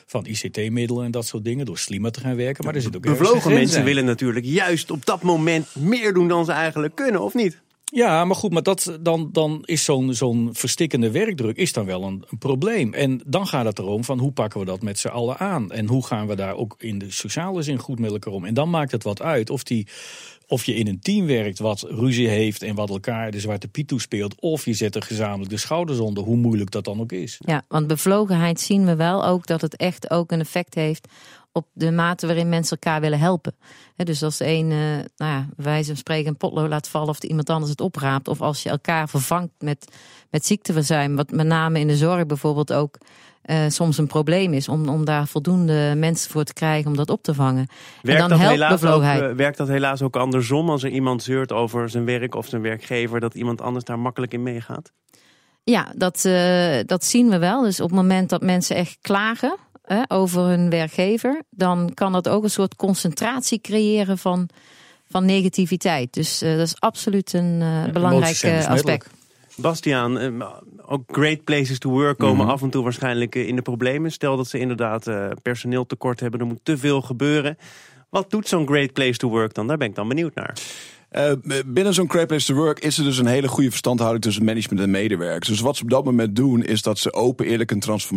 van 0.06 0.26
ICT-middelen 0.26 1.04
en 1.04 1.10
dat 1.10 1.26
soort 1.26 1.44
dingen, 1.44 1.66
door 1.66 1.78
slimmer 1.78 2.12
te 2.12 2.20
gaan 2.20 2.36
werken. 2.36 2.64
Maar 2.64 2.74
er 2.74 2.82
zit 2.82 2.96
ook 2.96 3.02
Bevlogen 3.02 3.52
mensen 3.52 3.84
willen 3.84 4.04
natuurlijk 4.04 4.46
juist 4.46 4.90
op 4.90 5.06
dat 5.06 5.22
moment 5.22 5.74
meer 5.74 6.12
doen 6.12 6.28
dan 6.28 6.44
ze 6.44 6.52
eigenlijk 6.52 6.94
kunnen, 6.94 7.22
of 7.22 7.34
niet? 7.34 7.64
Ja, 7.92 8.24
maar 8.24 8.36
goed, 8.36 8.52
maar 8.52 8.62
dat, 8.62 8.98
dan, 9.00 9.28
dan 9.32 9.62
is 9.64 9.84
zo'n 9.84 10.14
zo'n 10.14 10.48
verstikkende 10.52 11.10
werkdruk 11.10 11.56
is 11.56 11.72
dan 11.72 11.86
wel 11.86 12.02
een, 12.02 12.24
een 12.28 12.38
probleem. 12.38 12.94
En 12.94 13.20
dan 13.26 13.46
gaat 13.46 13.64
het 13.64 13.78
erom 13.78 14.04
van 14.04 14.18
hoe 14.18 14.32
pakken 14.32 14.60
we 14.60 14.66
dat 14.66 14.82
met 14.82 14.98
z'n 14.98 15.08
allen 15.08 15.38
aan? 15.38 15.70
En 15.70 15.86
hoe 15.86 16.06
gaan 16.06 16.26
we 16.26 16.36
daar 16.36 16.54
ook 16.54 16.74
in 16.78 16.98
de 16.98 17.10
sociale 17.10 17.62
zin 17.62 17.78
goed 17.78 17.98
met 17.98 18.10
elkaar 18.10 18.32
om? 18.32 18.44
En 18.44 18.54
dan 18.54 18.70
maakt 18.70 18.92
het 18.92 19.02
wat 19.02 19.22
uit 19.22 19.50
of, 19.50 19.62
die, 19.62 19.86
of 20.46 20.64
je 20.64 20.74
in 20.74 20.86
een 20.86 21.00
team 21.00 21.26
werkt 21.26 21.58
wat 21.58 21.82
ruzie 21.88 22.28
heeft 22.28 22.62
en 22.62 22.74
wat 22.74 22.90
elkaar 22.90 23.30
de 23.30 23.40
zwarte 23.40 23.68
piet 23.68 23.88
toespeelt. 23.88 24.40
Of 24.40 24.64
je 24.64 24.74
zet 24.74 24.94
er 24.94 25.02
gezamenlijk 25.02 25.50
de 25.50 25.56
schouders 25.56 25.98
onder, 25.98 26.24
hoe 26.24 26.36
moeilijk 26.36 26.70
dat 26.70 26.84
dan 26.84 27.00
ook 27.00 27.12
is. 27.12 27.38
Ja, 27.46 27.62
want 27.68 27.86
bevlogenheid 27.86 28.60
zien 28.60 28.84
we 28.84 28.96
wel 28.96 29.26
ook 29.26 29.46
dat 29.46 29.60
het 29.60 29.76
echt 29.76 30.10
ook 30.10 30.32
een 30.32 30.40
effect 30.40 30.74
heeft 30.74 31.08
op 31.56 31.66
de 31.72 31.90
mate 31.90 32.26
waarin 32.26 32.48
mensen 32.48 32.78
elkaar 32.80 33.00
willen 33.00 33.18
helpen. 33.18 33.54
Dus 33.96 34.22
als 34.22 34.36
de 34.36 34.46
een, 34.46 34.70
eh, 34.70 34.78
nou 35.16 35.32
ja, 35.32 35.46
wijze 35.56 35.86
van 35.86 35.96
spreken, 35.96 36.28
een 36.28 36.36
potlood 36.36 36.68
laat 36.68 36.88
vallen 36.88 37.08
of 37.08 37.22
iemand 37.22 37.50
anders 37.50 37.70
het 37.70 37.80
opraapt. 37.80 38.28
Of 38.28 38.40
als 38.40 38.62
je 38.62 38.68
elkaar 38.68 39.08
vervangt 39.08 39.52
met, 39.58 39.92
met 40.30 40.46
ziekteverzuim, 40.46 41.16
wat 41.16 41.30
met 41.30 41.46
name 41.46 41.78
in 41.80 41.86
de 41.86 41.96
zorg 41.96 42.26
bijvoorbeeld 42.26 42.72
ook 42.72 42.98
eh, 43.42 43.64
soms 43.68 43.98
een 43.98 44.06
probleem 44.06 44.52
is. 44.52 44.68
Om, 44.68 44.88
om 44.88 45.04
daar 45.04 45.26
voldoende 45.26 45.94
mensen 45.96 46.30
voor 46.30 46.44
te 46.44 46.52
krijgen 46.52 46.90
om 46.90 46.96
dat 46.96 47.10
op 47.10 47.22
te 47.22 47.34
vangen. 47.34 47.66
Werkt, 48.02 48.22
en 48.22 48.28
dan 48.28 48.38
dat 48.38 48.48
helaas 48.48 48.84
ook, 48.84 49.02
eh, 49.02 49.30
werkt 49.30 49.56
dat 49.56 49.68
helaas 49.68 50.02
ook 50.02 50.16
andersom 50.16 50.70
als 50.70 50.82
er 50.82 50.90
iemand 50.90 51.22
zeurt 51.22 51.52
over 51.52 51.90
zijn 51.90 52.04
werk 52.04 52.34
of 52.34 52.46
zijn 52.46 52.62
werkgever, 52.62 53.20
dat 53.20 53.34
iemand 53.34 53.60
anders 53.60 53.84
daar 53.84 53.98
makkelijk 53.98 54.32
in 54.32 54.42
meegaat? 54.42 54.92
Ja, 55.64 55.92
dat, 55.96 56.22
dat 56.86 57.04
zien 57.04 57.28
we 57.28 57.38
wel. 57.38 57.62
Dus 57.62 57.80
op 57.80 57.88
het 57.88 57.98
moment 57.98 58.30
dat 58.30 58.42
mensen 58.42 58.76
echt 58.76 58.98
klagen 59.00 59.56
hè, 59.86 60.02
over 60.08 60.42
hun 60.42 60.70
werkgever, 60.70 61.42
dan 61.50 61.90
kan 61.94 62.12
dat 62.12 62.28
ook 62.28 62.42
een 62.42 62.50
soort 62.50 62.76
concentratie 62.76 63.60
creëren 63.60 64.18
van, 64.18 64.48
van 65.10 65.24
negativiteit. 65.24 66.12
Dus 66.14 66.42
eh, 66.42 66.50
dat 66.56 66.66
is 66.66 66.74
absoluut 66.80 67.32
een 67.32 67.58
eh, 67.62 67.92
belangrijk 67.92 68.36
eh, 68.42 68.56
besmettelijk. 68.56 69.02
aspect. 69.02 69.10
Bastiaan, 69.56 70.42
ook 70.86 71.02
great 71.06 71.44
places 71.44 71.78
to 71.78 71.90
work 71.90 72.18
komen 72.18 72.44
Mhm. 72.44 72.54
af 72.54 72.62
en 72.62 72.70
toe 72.70 72.82
waarschijnlijk 72.82 73.34
in 73.34 73.56
de 73.56 73.62
problemen. 73.62 74.12
Stel 74.12 74.36
dat 74.36 74.48
ze 74.48 74.58
inderdaad 74.58 75.06
eh, 75.06 75.26
personeel 75.42 75.86
tekort 75.86 76.20
hebben, 76.20 76.40
er 76.40 76.46
moet 76.46 76.60
te 76.62 76.78
veel 76.78 77.02
gebeuren. 77.02 77.58
Wat 78.10 78.30
doet 78.30 78.48
zo'n 78.48 78.66
great 78.66 78.92
place 78.92 79.16
to 79.18 79.28
work 79.28 79.54
dan? 79.54 79.66
Daar 79.66 79.76
ben 79.76 79.88
ik 79.88 79.94
dan 79.94 80.08
benieuwd 80.08 80.34
naar. 80.34 80.56
Eh, 81.16 81.32
binnen 81.66 81.94
zo'n 81.94 82.10
Great 82.10 82.26
Place 82.26 82.46
to 82.46 82.54
Work 82.54 82.78
is 82.78 82.98
er 82.98 83.04
dus 83.04 83.18
een 83.18 83.26
hele 83.26 83.48
goede 83.48 83.70
verstandhouding 83.70 84.22
tussen 84.24 84.44
management 84.44 84.82
en 84.82 84.90
medewerkers. 84.90 85.48
Dus 85.48 85.60
wat 85.60 85.76
ze 85.76 85.82
op 85.82 85.90
dat 85.90 86.04
moment 86.04 86.36
doen, 86.36 86.64
is 86.64 86.82
dat 86.82 86.98
ze 86.98 87.12
open, 87.12 87.46
eerlijk 87.46 87.70
en 87.70 87.78
trans, 87.78 88.08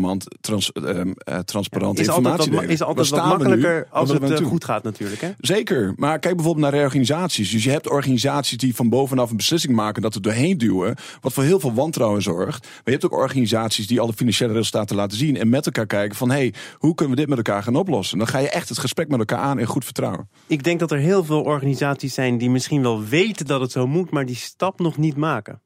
ehm, 0.72 1.12
eh, 1.18 1.38
transparant 1.38 2.00
Is 2.00 2.10
altijd 2.10 2.26
informatie 2.26 2.52
wat, 2.52 2.60
delen. 2.60 2.74
is 2.74 2.82
altijd 2.82 3.10
wat 3.10 3.22
nu? 3.22 3.28
makkelijker 3.28 3.88
als 3.90 4.10
het 4.10 4.32
eh, 4.32 4.46
goed 4.46 4.64
gaat 4.64 4.84
natuurlijk. 4.84 5.22
Hè? 5.22 5.30
Zeker, 5.40 5.94
maar 5.96 6.20
kijk 6.20 6.36
bijvoorbeeld 6.36 6.66
naar 6.66 6.74
reorganisaties. 6.80 7.52
Dus 7.52 7.64
je 7.64 7.70
hebt 7.70 7.90
organisaties 7.90 8.58
die 8.58 8.76
van 8.76 8.90
bovenaf 8.90 9.30
een 9.30 9.38
beslissing 9.38 9.76
maken 9.76 10.02
dat 10.02 10.16
er 10.16 10.22
doorheen 10.22 10.58
duwen, 10.58 10.96
wat 11.22 11.34
voor 11.34 11.44
heel 11.44 11.60
veel 11.60 11.74
wantrouwen 11.74 12.22
zorgt. 12.22 12.64
Maar 12.64 12.82
je 12.84 12.92
hebt 12.92 13.06
ook 13.06 13.18
organisaties 13.18 13.88
die 13.88 14.00
alle 14.00 14.14
financiële 14.14 14.54
resultaten 14.54 14.96
laten 14.96 15.18
zien 15.18 15.38
en 15.38 15.50
met 15.50 15.66
elkaar 15.66 15.88
kijken 15.88 16.18
van 16.18 16.30
hé, 16.30 16.38
hey, 16.38 16.54
hoe 16.78 16.96
kunnen 16.96 17.16
we 17.16 17.22
dit 17.22 17.30
met 17.30 17.48
elkaar 17.48 17.64
gaan 17.64 17.76
oplossen? 17.76 18.18
Dan 18.18 18.28
ga 18.28 18.38
je 18.38 18.50
echt 18.50 18.70
het 18.70 18.78
gesprek 18.78 19.08
met 19.08 19.20
elkaar 19.20 19.40
aan 19.40 19.60
in 19.60 19.66
goed 19.66 19.86
vertrouwen. 19.86 20.30
Ik 20.48 20.64
denk 20.64 20.80
dat 20.80 20.92
er 20.92 20.98
heel 20.98 21.24
veel 21.24 21.42
organisaties 21.42 22.14
zijn 22.14 22.38
die 22.38 22.50
misschien 22.50 22.82
wel 22.82 22.89
weten 22.98 23.46
dat 23.46 23.62
het 23.62 23.72
zo 23.72 23.88
moet, 23.88 24.12
maar 24.12 24.26
die 24.26 24.36
stap 24.36 24.80
nog 24.80 24.98
niet 24.98 25.16
maken. 25.16 25.62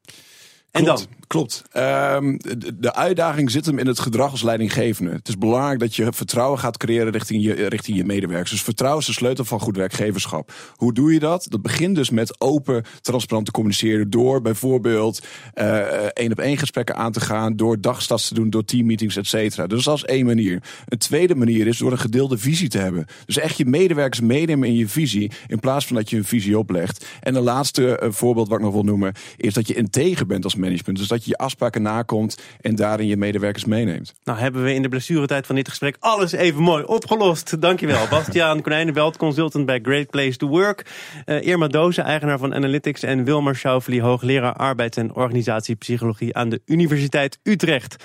En 0.74 0.84
klopt, 0.84 1.00
dan? 1.00 1.24
Klopt. 1.28 1.64
Ehm, 1.72 2.38
de, 2.76 2.94
uitdaging 2.94 3.52
zit 3.52 3.66
hem 3.66 3.80
in 3.80 3.88
het 3.88 4.00
gedrag 4.00 4.32
als 4.32 4.42
leidinggevende. 4.42 5.12
Het 5.12 5.28
is 5.28 5.38
belangrijk 5.38 5.80
dat 5.80 5.96
je 5.96 6.14
vertrouwen 6.14 6.60
gaat 6.60 6.78
creëren 6.78 7.12
richting 7.12 7.44
je, 7.44 7.54
richting 7.54 7.98
je 7.98 8.06
medewerkers. 8.06 8.50
Dus 8.52 8.64
vertrouwen 8.64 9.02
is 9.02 9.08
de 9.08 9.14
sleutel 9.14 9.46
van 9.46 9.60
goed 9.60 9.78
werkgeverschap. 9.78 10.54
Hoe 10.76 10.94
doe 10.94 11.14
je 11.14 11.20
dat? 11.20 11.46
Dat 11.50 11.62
begint 11.62 11.96
dus 11.96 12.10
met 12.10 12.42
open, 12.42 12.84
transparant 13.02 13.46
te 13.46 13.52
communiceren. 13.52 14.10
Door 14.10 14.42
bijvoorbeeld 14.42 15.26
eh, 15.54 15.78
één 16.14 16.32
op 16.32 16.40
één 16.40 16.58
gesprekken 16.58 16.96
aan 16.96 17.12
te 17.12 17.20
gaan. 17.20 17.56
Door 17.56 17.82
dagstats 17.82 18.28
te 18.28 18.34
doen, 18.34 18.50
door 18.50 18.66
teammeetings, 18.66 19.16
et 19.16 19.28
cetera. 19.28 19.68
Dus 19.68 19.84
dat 19.84 19.96
is 19.96 20.04
één 20.04 20.26
manier. 20.26 20.64
Een 20.88 20.98
tweede 20.98 21.36
manier 21.36 21.68
is 21.68 21.78
door 21.78 21.92
een 21.92 21.98
gedeelde 21.98 22.38
visie 22.38 22.70
te 22.70 22.78
hebben. 22.78 23.06
Dus 23.26 23.38
echt 23.38 23.58
je 23.58 23.66
medewerkers 23.66 24.22
meenemen 24.22 24.68
in 24.68 24.76
je 24.76 24.88
visie. 24.88 25.32
In 25.48 25.60
plaats 25.60 25.86
van 25.86 25.96
dat 25.96 26.10
je 26.10 26.18
een 26.18 26.26
visie 26.26 26.58
oplegt. 26.58 27.06
En 27.22 27.36
een 27.36 27.44
laatste 27.44 27.98
eh, 27.98 28.12
voorbeeld 28.12 28.48
wat 28.48 28.58
ik 28.58 28.64
nog 28.64 28.74
wil 28.74 28.84
noemen. 28.84 29.14
Is 29.38 29.54
dat 29.54 29.68
je 29.68 29.74
integer 29.74 30.26
bent 30.26 30.44
als 30.44 30.56
management. 30.64 30.98
Dus 30.98 31.08
dat 31.08 31.24
je 31.24 31.30
je 31.30 31.38
afspraken 31.38 31.82
nakomt. 31.82 32.42
En 32.62 32.76
daarin 32.76 33.08
je 33.08 33.18
medewerkers 33.18 33.66
meeneemt. 33.66 34.14
Nou 34.24 34.40
hebben 34.40 34.64
we 34.64 34.74
in 34.74 34.82
de 34.82 34.90
blessuretijd 34.90 35.46
van 35.46 35.56
dit 35.56 35.70
gesprek 35.70 35.96
alles 36.00 36.32
even 36.32 36.62
mooi 36.62 36.84
opgelost. 36.84 37.62
Dankjewel. 37.62 38.08
Bastiaan 38.18 38.62
Konijnenbelt, 38.62 39.18
consultant 39.18 39.66
bij 39.66 39.80
Great 39.82 40.10
Place 40.10 40.38
to 40.38 40.48
Work. 40.48 40.86
Eh, 41.26 41.48
Irma 41.48 41.68
Dozen, 41.68 42.04
eigenaar 42.04 42.38
van 42.38 42.54
Analytics. 42.54 43.04
En 43.04 43.24
Wilmar 43.24 43.56
Schauffele, 43.56 44.02
hoogleraar 44.02 44.54
arbeids- 44.54 44.98
en 44.98 45.16
organisatiepsychologie 45.16 46.36
aan 46.36 46.50
de 46.50 46.62
Universiteit 46.66 47.40
Utrecht. 47.44 47.96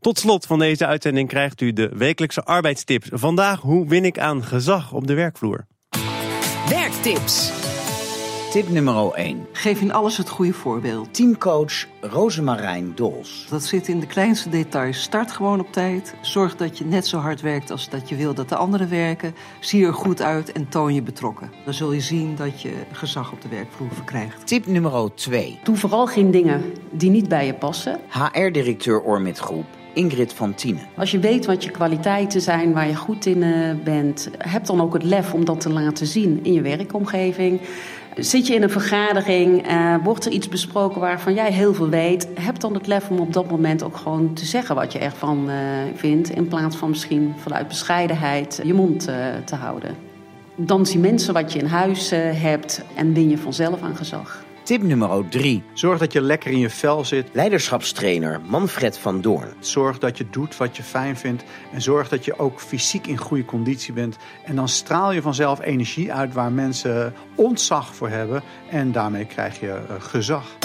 Tot 0.00 0.18
slot 0.18 0.46
van 0.46 0.58
deze 0.58 0.86
uitzending 0.86 1.28
krijgt 1.28 1.60
u 1.60 1.72
de 1.72 1.90
wekelijkse 1.94 2.44
arbeidstips. 2.44 3.08
Vandaag, 3.12 3.60
hoe 3.60 3.88
win 3.88 4.04
ik 4.04 4.18
aan 4.18 4.44
gezag 4.44 4.92
op 4.92 5.06
de 5.06 5.14
werkvloer? 5.14 5.66
Werktips. 6.68 7.52
Tip 8.50 8.68
nummer 8.68 9.12
1. 9.12 9.46
Geef 9.52 9.80
in 9.80 9.92
alles 9.92 10.16
het 10.16 10.28
goede 10.28 10.52
voorbeeld. 10.52 11.14
Teamcoach 11.14 11.86
Rosemarijn 12.00 12.92
Dols. 12.94 13.46
Dat 13.50 13.64
zit 13.64 13.88
in 13.88 14.00
de 14.00 14.06
kleinste 14.06 14.48
details. 14.48 15.02
Start 15.02 15.32
gewoon 15.32 15.60
op 15.60 15.72
tijd. 15.72 16.14
Zorg 16.20 16.56
dat 16.56 16.78
je 16.78 16.84
net 16.84 17.06
zo 17.06 17.18
hard 17.18 17.40
werkt 17.40 17.70
als 17.70 17.88
dat 17.88 18.08
je 18.08 18.16
wil 18.16 18.34
dat 18.34 18.48
de 18.48 18.56
anderen 18.56 18.90
werken. 18.90 19.34
Zie 19.60 19.86
er 19.86 19.94
goed 19.94 20.22
uit 20.22 20.52
en 20.52 20.68
toon 20.68 20.94
je 20.94 21.02
betrokken. 21.02 21.50
Dan 21.64 21.74
zul 21.74 21.92
je 21.92 22.00
zien 22.00 22.34
dat 22.36 22.62
je 22.62 22.72
gezag 22.92 23.32
op 23.32 23.42
de 23.42 23.48
werkvloer 23.48 23.92
verkrijgt. 23.92 24.46
Tip 24.46 24.66
nummer 24.66 25.14
2. 25.14 25.58
Doe 25.64 25.76
vooral 25.76 26.06
geen 26.06 26.30
dingen 26.30 26.62
die 26.90 27.10
niet 27.10 27.28
bij 27.28 27.46
je 27.46 27.54
passen. 27.54 28.00
HR-directeur 28.08 29.00
Ormit 29.00 29.38
Groep 29.38 29.66
Ingrid 29.94 30.32
van 30.32 30.54
Tienen. 30.54 30.82
Als 30.96 31.10
je 31.10 31.18
weet 31.18 31.46
wat 31.46 31.64
je 31.64 31.70
kwaliteiten 31.70 32.40
zijn, 32.40 32.72
waar 32.72 32.88
je 32.88 32.94
goed 32.94 33.26
in 33.26 33.42
eh, 33.42 33.74
bent, 33.84 34.30
heb 34.38 34.66
dan 34.66 34.80
ook 34.80 34.92
het 34.92 35.02
lef 35.02 35.34
om 35.34 35.44
dat 35.44 35.60
te 35.60 35.70
laten 35.70 36.06
zien 36.06 36.44
in 36.44 36.52
je 36.52 36.62
werkomgeving. 36.62 37.60
Zit 38.18 38.46
je 38.46 38.54
in 38.54 38.62
een 38.62 38.70
vergadering, 38.70 39.66
eh, 39.66 39.94
wordt 40.02 40.24
er 40.24 40.32
iets 40.32 40.48
besproken 40.48 41.00
waarvan 41.00 41.34
jij 41.34 41.52
heel 41.52 41.74
veel 41.74 41.88
weet, 41.88 42.28
heb 42.34 42.60
dan 42.60 42.74
het 42.74 42.86
lef 42.86 43.10
om 43.10 43.18
op 43.18 43.32
dat 43.32 43.50
moment 43.50 43.82
ook 43.82 43.96
gewoon 43.96 44.34
te 44.34 44.44
zeggen 44.44 44.74
wat 44.74 44.92
je 44.92 44.98
ervan 44.98 45.50
eh, 45.50 45.56
vindt, 45.94 46.30
in 46.30 46.48
plaats 46.48 46.76
van 46.76 46.88
misschien 46.88 47.34
vanuit 47.36 47.68
bescheidenheid 47.68 48.60
je 48.64 48.74
mond 48.74 49.08
eh, 49.08 49.16
te 49.44 49.54
houden. 49.54 49.96
Dan 50.56 50.86
zien 50.86 51.00
mensen 51.00 51.34
wat 51.34 51.52
je 51.52 51.58
in 51.58 51.66
huis 51.66 52.10
hebt 52.34 52.82
en 52.94 53.12
win 53.12 53.28
je 53.28 53.38
vanzelf 53.38 53.82
aan 53.82 53.96
gezag. 53.96 54.46
Tip 54.68 54.82
nummer 54.82 55.28
3. 55.28 55.62
Zorg 55.72 55.98
dat 55.98 56.12
je 56.12 56.20
lekker 56.20 56.50
in 56.50 56.58
je 56.58 56.70
vel 56.70 57.04
zit. 57.04 57.28
Leiderschapstrainer 57.32 58.40
Manfred 58.40 58.98
van 58.98 59.20
Doorn. 59.20 59.52
Zorg 59.58 59.98
dat 59.98 60.18
je 60.18 60.26
doet 60.30 60.56
wat 60.56 60.76
je 60.76 60.82
fijn 60.82 61.16
vindt. 61.16 61.44
En 61.72 61.82
zorg 61.82 62.08
dat 62.08 62.24
je 62.24 62.38
ook 62.38 62.60
fysiek 62.60 63.06
in 63.06 63.16
goede 63.16 63.44
conditie 63.44 63.92
bent. 63.92 64.16
En 64.44 64.56
dan 64.56 64.68
straal 64.68 65.12
je 65.12 65.22
vanzelf 65.22 65.60
energie 65.60 66.12
uit 66.12 66.34
waar 66.34 66.52
mensen 66.52 67.14
ontzag 67.34 67.94
voor 67.94 68.08
hebben. 68.08 68.42
En 68.70 68.92
daarmee 68.92 69.24
krijg 69.24 69.60
je 69.60 69.66
uh, 69.66 69.94
gezag. 69.98 70.56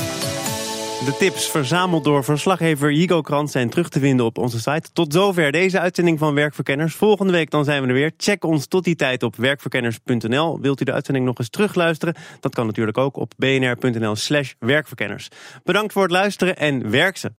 De 1.05 1.17
tips 1.17 1.49
verzameld 1.49 2.03
door 2.03 2.23
verslaggever 2.23 2.91
Jigo 2.91 3.21
Krant 3.21 3.51
zijn 3.51 3.69
terug 3.69 3.89
te 3.89 3.99
vinden 3.99 4.25
op 4.25 4.37
onze 4.37 4.59
site. 4.59 4.91
Tot 4.93 5.13
zover 5.13 5.51
deze 5.51 5.79
uitzending 5.79 6.19
van 6.19 6.33
Werkverkenners. 6.33 6.95
Volgende 6.95 7.31
week 7.31 7.49
dan 7.49 7.63
zijn 7.63 7.81
we 7.81 7.87
er 7.87 7.93
weer. 7.93 8.11
Check 8.17 8.43
ons 8.43 8.67
tot 8.67 8.83
die 8.83 8.95
tijd 8.95 9.23
op 9.23 9.35
werkverkenners.nl. 9.35 10.59
Wilt 10.61 10.81
u 10.81 10.83
de 10.83 10.93
uitzending 10.93 11.25
nog 11.25 11.37
eens 11.37 11.49
terugluisteren? 11.49 12.15
Dat 12.39 12.55
kan 12.55 12.65
natuurlijk 12.65 12.97
ook 12.97 13.17
op 13.17 13.33
bnr.nl 13.37 14.15
slash 14.15 14.53
werkverkenners. 14.59 15.27
Bedankt 15.63 15.93
voor 15.93 16.01
het 16.01 16.11
luisteren 16.11 16.57
en 16.57 16.89
werk 16.89 17.17
ze! 17.17 17.31